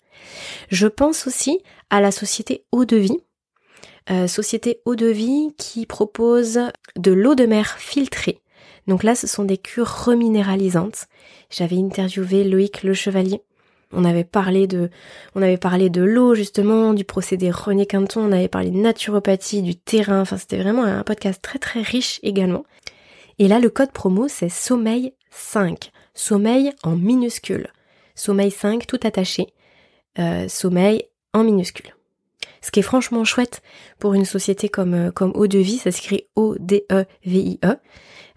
Je 0.71 0.87
pense 0.87 1.27
aussi 1.27 1.59
à 1.91 2.01
la 2.01 2.13
société 2.13 2.65
Eau 2.71 2.85
de 2.85 2.97
Vie, 2.97 3.19
société 4.29 4.81
Eau 4.85 4.95
de 4.95 5.07
Vie 5.07 5.49
qui 5.59 5.87
propose 5.87 6.61
de 6.97 7.13
l'eau 7.13 7.35
de 7.35 7.47
mer 7.47 7.77
filtrée. 7.79 8.41
Donc 8.87 9.03
là, 9.03 9.15
ce 9.15 9.27
sont 9.27 9.45
des 9.45 9.59
cures 9.59 10.05
reminéralisantes. 10.05 11.07
J'avais 11.51 11.79
interviewé 11.79 12.45
Loïc 12.45 12.83
Le 12.83 12.95
Chevalier, 12.95 13.41
on 13.95 14.05
avait 14.05 14.25
parlé 14.25 14.67
de, 14.67 16.03
l'eau 16.03 16.35
justement, 16.35 16.95
du 16.95 17.05
procédé 17.05 17.51
René 17.51 17.87
Quinton, 17.87 18.29
on 18.29 18.33
avait 18.33 18.49
parlé 18.49 18.71
de 18.71 18.77
naturopathie, 18.77 19.63
du 19.63 19.77
terrain. 19.77 20.21
Enfin, 20.21 20.37
c'était 20.37 20.59
vraiment 20.59 20.85
un 20.85 21.03
podcast 21.03 21.41
très 21.43 21.59
très 21.59 21.83
riche 21.83 22.21
également. 22.23 22.65
Et 23.39 23.49
là, 23.49 23.59
le 23.59 23.71
code 23.71 23.93
promo, 23.93 24.29
c'est 24.29 24.49
sommeil 24.49 25.13
5. 25.31 25.91
Sommeil 26.15 26.73
en 26.83 26.97
minuscule. 26.97 27.69
Sommeil 28.15 28.51
5, 28.51 28.87
tout 28.87 29.01
attaché. 29.03 29.49
Euh, 30.19 30.49
sommeil 30.49 31.05
en 31.33 31.43
minuscule. 31.43 31.95
Ce 32.61 32.71
qui 32.71 32.81
est 32.81 32.85
franchement 32.85 33.25
chouette 33.25 33.63
pour 33.99 34.15
une 34.15 34.25
société 34.25 34.69
comme, 34.69 34.95
euh, 34.95 35.11
comme 35.11 35.33
Eau 35.35 35.47
de 35.47 35.59
Vie, 35.59 35.79
ça 35.79 35.91
s'écrit 35.91 36.29
O-D-E-V-I-E. 36.37 37.67
-E. 37.67 37.79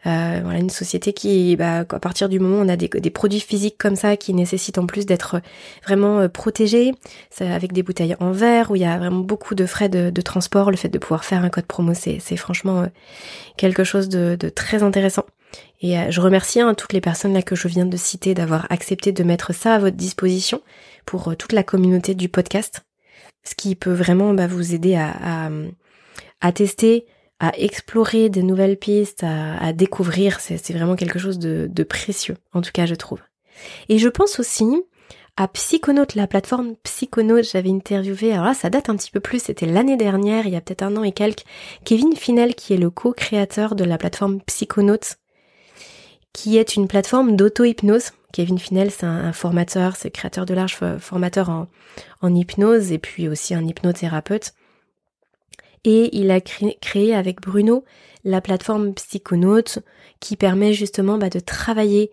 Euh, 0.06 0.42
voilà, 0.44 0.60
une 0.60 0.70
société 0.70 1.12
qui, 1.12 1.56
bah, 1.56 1.80
à 1.80 2.00
partir 2.00 2.30
du 2.30 2.40
moment 2.40 2.60
où 2.60 2.66
on 2.66 2.70
a 2.70 2.78
des, 2.78 3.10
produits 3.10 3.40
physiques 3.40 3.78
comme 3.80 3.96
ça 3.96 4.16
qui 4.16 4.34
nécessitent 4.34 4.78
en 4.78 4.86
plus 4.86 5.08
d'être 5.08 5.42
vraiment 5.84 6.20
euh, 6.20 6.28
protégés, 6.28 6.94
avec 7.40 7.74
des 7.74 7.82
bouteilles 7.82 8.16
en 8.20 8.32
verre 8.32 8.70
où 8.70 8.76
il 8.76 8.84
y 8.84 8.86
a 8.86 8.98
vraiment 8.98 9.22
beaucoup 9.22 9.56
de 9.56 9.66
frais 9.66 9.90
de, 9.90 10.22
transport, 10.22 10.70
le 10.70 10.78
fait 10.78 10.90
de 10.90 11.00
pouvoir 11.00 11.26
faire 11.26 11.44
un 11.44 11.50
code 11.50 11.66
promo, 11.66 11.94
c'est 11.96 12.20
franchement 12.38 12.82
euh, 12.82 12.88
quelque 13.58 13.84
chose 13.84 14.08
de, 14.08 14.36
très 14.50 14.84
intéressant. 14.84 15.26
Et 15.82 15.96
je 16.12 16.22
remercie 16.22 16.60
hein, 16.60 16.74
toutes 16.74 16.94
les 16.94 17.02
personnes 17.02 17.34
là 17.34 17.42
que 17.42 17.56
je 17.56 17.68
viens 17.68 17.86
de 17.86 17.98
citer 17.98 18.34
d'avoir 18.34 18.68
accepté 18.70 19.12
de 19.12 19.24
mettre 19.24 19.54
ça 19.54 19.76
à 19.76 19.80
votre 19.80 19.96
disposition 19.96 20.62
pour 21.06 21.36
toute 21.38 21.54
la 21.54 21.64
communauté 21.64 22.16
du 22.16 22.30
podcast, 22.30 22.86
ce 23.44 23.56
qui 23.56 23.76
peut 23.76 23.94
vraiment 23.94 24.34
bah, 24.34 24.48
vous 24.48 24.74
aider 24.74 24.96
à, 24.96 25.50
à 26.42 26.52
tester 26.52 27.06
à 27.40 27.58
explorer 27.58 28.30
des 28.30 28.44
nouvelles 28.44 28.78
pistes, 28.78 29.24
à, 29.24 29.74
découvrir. 29.74 30.40
C'est 30.40 30.74
vraiment 30.74 30.96
quelque 30.96 31.20
chose 31.20 31.40
de, 31.40 31.84
précieux, 31.84 32.36
en 32.54 32.62
tout 32.62 32.72
cas, 32.74 32.86
je 32.86 32.96
trouve. 32.96 33.20
Et 33.90 33.98
je 33.98 34.10
pense 34.10 34.40
aussi 34.40 34.66
à 35.36 35.48
Psychonaut, 35.48 36.06
la 36.16 36.26
plateforme 36.26 36.76
Psychonaut, 36.84 37.44
j'avais 37.44 37.70
interviewé, 37.70 38.34
alors 38.34 38.46
là 38.46 38.54
ça 38.56 38.72
date 38.72 38.90
un 38.90 38.96
petit 38.96 39.12
peu 39.12 39.20
plus, 39.20 39.44
c'était 39.44 39.68
l'année 39.68 39.96
dernière, 39.96 40.48
il 40.48 40.54
y 40.54 40.56
a 40.56 40.62
peut-être 40.62 40.82
un 40.82 40.98
an 40.98 41.04
et 41.04 41.12
quelques, 41.12 41.44
Kevin 41.86 42.16
Finel 42.16 42.56
qui 42.56 42.74
est 42.74 42.78
le 42.78 42.90
co-créateur 42.90 43.76
de 43.76 43.84
la 43.84 44.00
plateforme 44.00 44.42
Psychonaut, 44.42 45.16
qui 46.34 46.58
est 46.58 46.76
une 46.76 46.88
plateforme 46.88 47.36
d'auto-hypnose. 47.36 48.14
Kevin 48.34 48.58
Finel, 48.58 48.90
c'est 48.90 49.06
un, 49.06 49.32
formateur, 49.32 49.96
c'est 49.96 50.10
créateur 50.10 50.48
de 50.48 50.56
large 50.56 50.78
formateur 51.00 51.50
en, 51.50 51.68
en 52.22 52.34
hypnose 52.34 52.92
et 52.92 52.98
puis 52.98 53.28
aussi 53.28 53.54
un 53.54 53.66
hypnothérapeute 53.66 54.54
et 55.88 56.16
il 56.16 56.32
a 56.32 56.42
créé, 56.42 57.16
avec 57.16 57.42
Bruno 57.42 57.84
la 58.24 58.42
plateforme 58.42 58.94
Psychonautes 58.94 59.80
qui 60.20 60.36
permet 60.36 60.74
justement 60.74 61.18
bah, 61.18 61.30
de 61.30 61.40
travailler 61.40 62.12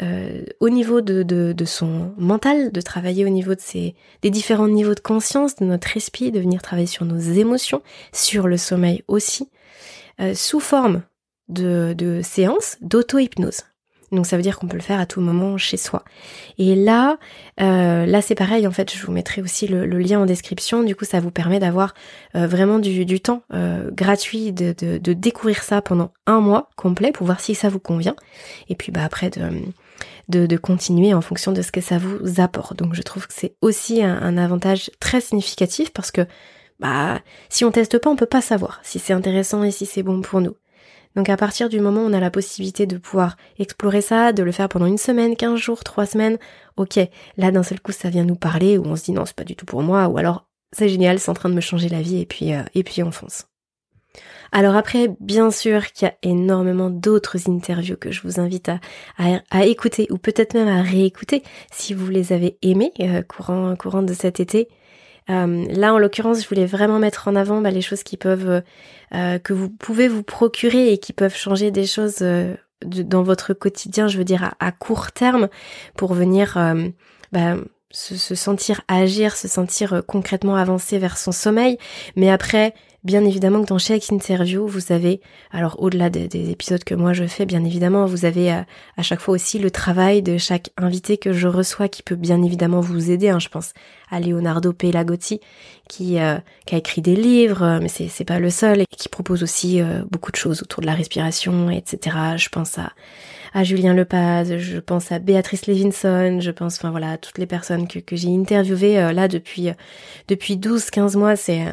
euh, 0.00 0.44
au 0.60 0.70
niveau 0.70 1.00
de, 1.00 1.64
son 1.66 2.14
mental, 2.16 2.72
de 2.72 2.80
travailler 2.80 3.26
au 3.26 3.28
niveau 3.28 3.54
de 3.54 3.60
ses, 3.60 3.94
des 4.22 4.30
différents 4.30 4.68
niveaux 4.68 4.94
de 4.94 5.00
conscience, 5.00 5.56
de 5.56 5.64
notre 5.64 5.96
esprit, 5.96 6.30
de 6.30 6.40
venir 6.40 6.62
travailler 6.62 6.86
sur 6.86 7.04
nos 7.04 7.18
émotions, 7.18 7.82
sur 8.12 8.46
le 8.46 8.56
sommeil 8.56 9.02
aussi, 9.08 9.50
euh, 10.20 10.34
sous 10.34 10.60
forme 10.60 11.02
de, 11.48 11.94
de 11.98 12.20
séances 12.22 12.76
d'auto-hypnose. 12.80 13.64
Donc 14.12 14.26
ça 14.26 14.36
veut 14.36 14.42
dire 14.42 14.58
qu'on 14.58 14.66
peut 14.66 14.76
le 14.76 14.82
faire 14.82 14.98
à 14.98 15.06
tout 15.06 15.20
moment 15.20 15.56
chez 15.56 15.76
soi. 15.76 16.04
Et 16.58 16.74
là, 16.74 17.18
euh, 17.60 18.06
là 18.06 18.22
c'est 18.22 18.34
pareil, 18.34 18.66
en 18.66 18.72
fait, 18.72 18.94
je 18.94 19.04
vous 19.04 19.12
mettrai 19.12 19.40
aussi 19.40 19.68
le, 19.68 19.86
lien 19.86 20.20
en 20.20 20.26
description. 20.26 20.82
Du 20.82 20.96
coup, 20.96 21.04
ça 21.04 21.20
vous 21.20 21.30
permet 21.30 21.60
d'avoir 21.60 21.94
euh, 22.34 22.46
vraiment 22.46 22.78
du, 22.78 23.20
temps 23.20 23.42
euh, 23.52 23.90
gratuit 23.92 24.52
de, 24.52 24.74
de, 24.98 25.12
découvrir 25.12 25.62
ça 25.62 25.80
pendant 25.80 26.12
un 26.26 26.40
mois 26.40 26.70
complet 26.76 27.12
pour 27.12 27.26
voir 27.26 27.40
si 27.40 27.54
ça 27.54 27.68
vous 27.68 27.78
convient. 27.78 28.16
Et 28.68 28.74
puis 28.74 28.90
bah 28.90 29.04
après 29.04 29.30
de, 29.30 29.42
de, 30.28 30.46
de 30.46 30.56
continuer 30.56 31.14
en 31.14 31.20
fonction 31.20 31.52
de 31.52 31.62
ce 31.62 31.70
que 31.70 31.80
ça 31.80 31.98
vous 31.98 32.40
apporte. 32.40 32.76
Donc 32.76 32.94
je 32.94 33.02
trouve 33.02 33.26
que 33.26 33.34
c'est 33.34 33.54
aussi 33.60 34.02
un, 34.02 34.20
un 34.20 34.36
avantage 34.38 34.90
très 34.98 35.20
significatif 35.20 35.92
parce 35.92 36.10
que 36.10 36.22
bah 36.80 37.20
si 37.48 37.64
on 37.64 37.70
teste 37.70 37.98
pas, 37.98 38.10
on 38.10 38.16
peut 38.16 38.26
pas 38.26 38.40
savoir 38.40 38.80
si 38.82 38.98
c'est 38.98 39.12
intéressant 39.12 39.62
et 39.62 39.70
si 39.70 39.86
c'est 39.86 40.02
bon 40.02 40.20
pour 40.20 40.40
nous. 40.40 40.56
Donc 41.16 41.28
à 41.28 41.36
partir 41.36 41.68
du 41.68 41.80
moment 41.80 42.02
où 42.02 42.06
on 42.08 42.12
a 42.12 42.20
la 42.20 42.30
possibilité 42.30 42.86
de 42.86 42.96
pouvoir 42.96 43.36
explorer 43.58 44.00
ça, 44.00 44.32
de 44.32 44.42
le 44.42 44.52
faire 44.52 44.68
pendant 44.68 44.86
une 44.86 44.98
semaine, 44.98 45.36
quinze 45.36 45.58
jours, 45.58 45.82
trois 45.82 46.06
semaines, 46.06 46.38
ok, 46.76 47.00
là 47.36 47.50
d'un 47.50 47.62
seul 47.62 47.80
coup 47.80 47.92
ça 47.92 48.10
vient 48.10 48.24
nous 48.24 48.36
parler, 48.36 48.78
ou 48.78 48.84
on 48.86 48.96
se 48.96 49.04
dit 49.04 49.12
non 49.12 49.24
c'est 49.26 49.36
pas 49.36 49.44
du 49.44 49.56
tout 49.56 49.66
pour 49.66 49.82
moi, 49.82 50.08
ou 50.08 50.18
alors 50.18 50.46
c'est 50.72 50.88
génial, 50.88 51.18
c'est 51.18 51.30
en 51.30 51.34
train 51.34 51.48
de 51.48 51.54
me 51.54 51.60
changer 51.60 51.88
la 51.88 52.00
vie, 52.00 52.20
et 52.20 52.26
puis, 52.26 52.54
euh, 52.54 52.62
et 52.74 52.84
puis 52.84 53.02
on 53.02 53.10
fonce. 53.10 53.46
Alors 54.52 54.74
après, 54.74 55.08
bien 55.20 55.50
sûr 55.50 55.92
qu'il 55.92 56.08
y 56.08 56.10
a 56.10 56.14
énormément 56.22 56.90
d'autres 56.90 57.48
interviews 57.48 57.96
que 57.96 58.10
je 58.10 58.22
vous 58.22 58.40
invite 58.40 58.68
à, 58.68 58.80
à, 59.50 59.64
écouter 59.64 60.08
ou 60.10 60.18
peut-être 60.18 60.54
même 60.54 60.66
à 60.66 60.82
réécouter 60.82 61.44
si 61.70 61.94
vous 61.94 62.08
les 62.08 62.32
avez 62.32 62.58
aimées 62.62 62.92
euh, 63.00 63.22
courant, 63.22 63.76
courant 63.76 64.02
de 64.02 64.12
cet 64.12 64.40
été. 64.40 64.68
Euh, 65.28 65.66
là, 65.68 65.94
en 65.94 65.98
l'occurrence, 65.98 66.42
je 66.42 66.48
voulais 66.48 66.66
vraiment 66.66 66.98
mettre 66.98 67.28
en 67.28 67.36
avant 67.36 67.60
bah, 67.60 67.70
les 67.70 67.82
choses 67.82 68.02
qui 68.02 68.16
peuvent, 68.16 68.62
euh, 69.14 69.38
que 69.38 69.52
vous 69.52 69.68
pouvez 69.68 70.08
vous 70.08 70.22
procurer 70.22 70.92
et 70.92 70.98
qui 70.98 71.12
peuvent 71.12 71.36
changer 71.36 71.70
des 71.70 71.86
choses 71.86 72.18
euh, 72.22 72.54
dans 72.84 73.22
votre 73.22 73.52
quotidien, 73.52 74.08
je 74.08 74.18
veux 74.18 74.24
dire 74.24 74.54
à, 74.58 74.72
court 74.72 75.12
terme, 75.12 75.48
pour 75.96 76.14
venir 76.14 76.56
euh, 76.56 76.88
bah, 77.32 77.56
se, 77.90 78.16
se, 78.16 78.34
sentir 78.34 78.80
agir, 78.88 79.36
se 79.36 79.48
sentir 79.48 79.94
euh, 79.94 80.00
concrètement 80.02 80.56
avancer 80.56 80.98
vers 80.98 81.18
son 81.18 81.32
sommeil. 81.32 81.78
Mais 82.16 82.30
après, 82.30 82.74
Bien 83.02 83.24
évidemment 83.24 83.62
que 83.62 83.68
dans 83.68 83.78
chaque 83.78 84.10
interview, 84.10 84.66
vous 84.66 84.92
avez, 84.92 85.22
alors 85.52 85.82
au-delà 85.82 86.10
des, 86.10 86.50
épisodes 86.50 86.84
que 86.84 86.94
moi 86.94 87.14
je 87.14 87.24
fais, 87.24 87.46
bien 87.46 87.64
évidemment, 87.64 88.04
vous 88.04 88.26
avez 88.26 88.50
à, 88.50 88.66
chaque 89.00 89.20
fois 89.20 89.32
aussi 89.34 89.58
le 89.58 89.70
travail 89.70 90.20
de 90.20 90.36
chaque 90.36 90.68
invité 90.76 91.16
que 91.16 91.32
je 91.32 91.48
reçois 91.48 91.88
qui 91.88 92.02
peut 92.02 92.14
bien 92.14 92.42
évidemment 92.42 92.80
vous 92.80 93.10
aider. 93.10 93.30
Hein. 93.30 93.38
Je 93.38 93.48
pense 93.48 93.72
à 94.10 94.20
Leonardo 94.20 94.74
Pelagotti 94.74 95.40
qui, 95.88 96.18
euh, 96.18 96.36
qui 96.66 96.74
a 96.74 96.78
écrit 96.78 97.00
des 97.00 97.16
livres, 97.16 97.62
euh, 97.62 97.78
mais 97.80 97.88
c'est 97.88 98.24
pas 98.24 98.38
le 98.38 98.50
seul, 98.50 98.82
et 98.82 98.86
qui 98.86 99.08
propose 99.08 99.42
aussi 99.42 99.80
euh, 99.80 100.02
beaucoup 100.10 100.30
de 100.30 100.36
choses 100.36 100.62
autour 100.62 100.82
de 100.82 100.86
la 100.86 100.94
respiration, 100.94 101.70
etc. 101.70 102.16
Je 102.36 102.48
pense 102.50 102.78
à 102.78 102.92
à 103.52 103.64
Julien 103.64 103.94
Lepaz, 103.94 104.58
je 104.58 104.78
pense 104.78 105.10
à 105.10 105.18
Béatrice 105.18 105.66
Levinson, 105.66 106.38
je 106.40 106.52
pense, 106.52 106.76
enfin 106.76 106.92
voilà, 106.92 107.10
à 107.10 107.18
toutes 107.18 107.38
les 107.38 107.46
personnes 107.46 107.88
que, 107.88 107.98
que 107.98 108.14
j'ai 108.14 108.32
interviewées 108.32 109.12
là 109.12 109.26
depuis 109.26 109.70
depuis 110.28 110.54
12-15 110.56 111.18
mois, 111.18 111.34
c'est 111.34 111.64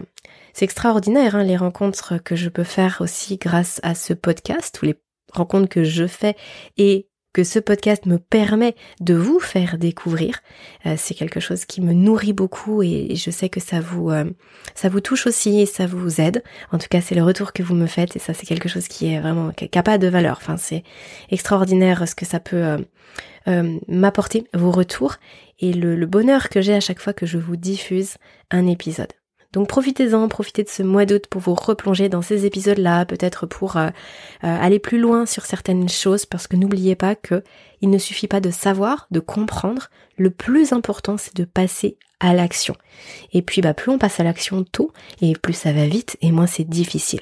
c'est 0.57 0.65
extraordinaire 0.65 1.35
hein, 1.35 1.43
les 1.43 1.55
rencontres 1.55 2.17
que 2.17 2.35
je 2.35 2.49
peux 2.49 2.63
faire 2.63 2.97
aussi 3.01 3.37
grâce 3.37 3.79
à 3.83 3.93
ce 3.93 4.15
podcast 4.15 4.79
ou 4.81 4.87
les 4.87 4.95
rencontres 5.31 5.69
que 5.69 5.83
je 5.83 6.07
fais 6.07 6.35
et 6.77 7.09
que 7.31 7.43
ce 7.43 7.59
podcast 7.59 8.07
me 8.07 8.17
permet 8.17 8.75
de 8.99 9.13
vous 9.13 9.39
faire 9.39 9.77
découvrir. 9.77 10.39
Euh, 10.87 10.95
c'est 10.97 11.13
quelque 11.13 11.39
chose 11.39 11.65
qui 11.65 11.79
me 11.79 11.93
nourrit 11.93 12.33
beaucoup 12.33 12.81
et 12.81 13.15
je 13.15 13.29
sais 13.29 13.49
que 13.49 13.59
ça 13.59 13.81
vous 13.81 14.09
euh, 14.09 14.25
ça 14.73 14.89
vous 14.89 14.99
touche 14.99 15.27
aussi 15.27 15.59
et 15.59 15.67
ça 15.67 15.85
vous 15.85 16.19
aide. 16.19 16.41
En 16.71 16.79
tout 16.79 16.87
cas, 16.89 17.01
c'est 17.01 17.13
le 17.13 17.21
retour 17.21 17.53
que 17.53 17.61
vous 17.61 17.75
me 17.75 17.85
faites 17.85 18.15
et 18.15 18.19
ça 18.19 18.33
c'est 18.33 18.47
quelque 18.47 18.67
chose 18.67 18.87
qui 18.87 19.13
est 19.13 19.19
vraiment 19.19 19.51
qui 19.51 19.69
n'a 19.71 19.97
de 19.99 20.07
valeur. 20.07 20.39
Enfin, 20.41 20.57
c'est 20.57 20.81
extraordinaire 21.29 22.07
ce 22.07 22.15
que 22.15 22.25
ça 22.25 22.39
peut 22.39 22.77
euh, 23.47 23.79
m'apporter 23.87 24.45
vos 24.55 24.71
retours 24.71 25.17
et 25.59 25.71
le 25.71 26.03
bonheur 26.07 26.49
que 26.49 26.61
j'ai 26.61 26.73
à 26.73 26.79
chaque 26.79 26.99
fois 26.99 27.13
que 27.13 27.27
je 27.27 27.37
vous 27.37 27.57
diffuse 27.57 28.15
un 28.49 28.65
épisode. 28.65 29.13
Donc 29.53 29.67
profitez-en, 29.67 30.27
profitez 30.27 30.63
de 30.63 30.69
ce 30.69 30.83
mois 30.83 31.05
d'août 31.05 31.25
pour 31.29 31.41
vous 31.41 31.55
replonger 31.55 32.09
dans 32.09 32.21
ces 32.21 32.45
épisodes-là, 32.45 33.05
peut-être 33.05 33.45
pour 33.45 33.77
euh, 33.77 33.87
euh, 33.87 33.91
aller 34.41 34.79
plus 34.79 34.99
loin 34.99 35.25
sur 35.25 35.45
certaines 35.45 35.89
choses, 35.89 36.25
parce 36.25 36.47
que 36.47 36.55
n'oubliez 36.55 36.95
pas 36.95 37.15
que 37.15 37.43
il 37.81 37.89
ne 37.89 37.97
suffit 37.97 38.27
pas 38.27 38.41
de 38.41 38.51
savoir, 38.51 39.07
de 39.11 39.19
comprendre. 39.19 39.89
Le 40.17 40.31
plus 40.31 40.73
important, 40.73 41.17
c'est 41.17 41.35
de 41.35 41.45
passer 41.45 41.97
à 42.19 42.33
l'action. 42.33 42.75
Et 43.31 43.41
puis, 43.41 43.61
bah, 43.61 43.73
plus 43.73 43.91
on 43.91 43.99
passe 43.99 44.19
à 44.19 44.23
l'action 44.23 44.63
tôt, 44.63 44.91
et 45.21 45.33
plus 45.33 45.53
ça 45.53 45.71
va 45.71 45.85
vite, 45.85 46.17
et 46.21 46.31
moins 46.31 46.47
c'est 46.47 46.67
difficile. 46.67 47.21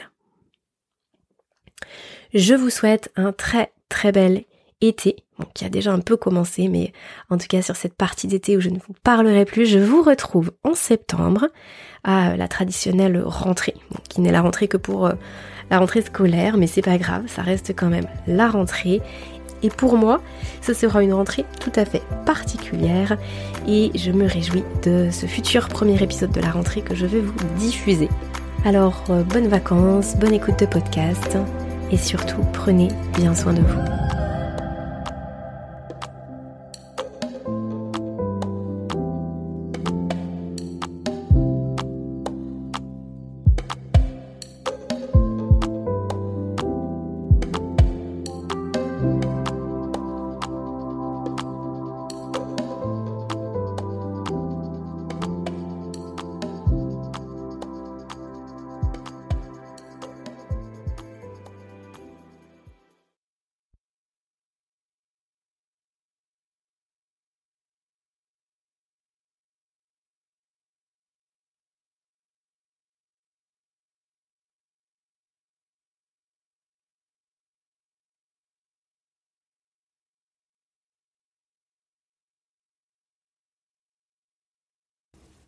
Je 2.33 2.53
vous 2.53 2.69
souhaite 2.69 3.11
un 3.15 3.31
très 3.31 3.71
très 3.89 4.11
bel 4.11 4.43
été, 4.81 5.17
qui 5.53 5.65
a 5.65 5.69
déjà 5.69 5.91
un 5.91 5.99
peu 5.99 6.17
commencé, 6.17 6.67
mais 6.67 6.91
en 7.29 7.37
tout 7.37 7.47
cas 7.47 7.61
sur 7.61 7.75
cette 7.75 7.95
partie 7.95 8.27
d'été 8.27 8.57
où 8.57 8.61
je 8.61 8.69
ne 8.69 8.79
vous 8.79 8.93
parlerai 9.03 9.45
plus, 9.45 9.65
je 9.65 9.79
vous 9.79 10.01
retrouve 10.01 10.51
en 10.63 10.73
septembre 10.73 11.47
à 12.05 12.37
la 12.37 12.47
traditionnelle 12.47 13.21
rentrée, 13.25 13.73
qui 14.07 14.21
n'est 14.21 14.31
la 14.31 14.41
rentrée 14.41 14.69
que 14.69 14.77
pour 14.77 15.07
euh, 15.07 15.13
la 15.69 15.79
rentrée 15.79 16.01
scolaire, 16.01 16.55
mais 16.57 16.67
c'est 16.67 16.83
pas 16.83 16.97
grave, 16.97 17.23
ça 17.27 17.41
reste 17.41 17.73
quand 17.75 17.89
même 17.89 18.05
la 18.27 18.47
rentrée. 18.47 19.01
Et 19.63 19.69
pour 19.69 19.97
moi, 19.97 20.21
ce 20.61 20.73
sera 20.73 21.01
une 21.01 21.13
rentrée 21.13 21.43
tout 21.59 21.71
à 21.75 21.85
fait 21.85 22.03
particulière 22.25 23.17
et 23.67 23.91
je 23.95 24.11
me 24.11 24.27
réjouis 24.27 24.63
de 24.83 25.09
ce 25.11 25.25
futur 25.25 25.67
premier 25.67 26.01
épisode 26.01 26.31
de 26.31 26.41
la 26.41 26.51
rentrée 26.51 26.81
que 26.81 26.93
je 26.93 27.07
vais 27.07 27.21
vous 27.21 27.33
diffuser. 27.57 28.09
Alors, 28.63 29.03
euh, 29.09 29.23
bonnes 29.23 29.47
vacances, 29.47 30.15
bonne 30.17 30.33
écoute 30.33 30.59
de 30.59 30.67
podcast 30.67 31.37
et 31.91 31.97
surtout, 31.97 32.41
prenez 32.53 32.89
bien 33.17 33.33
soin 33.33 33.53
de 33.53 33.61
vous. 33.61 34.24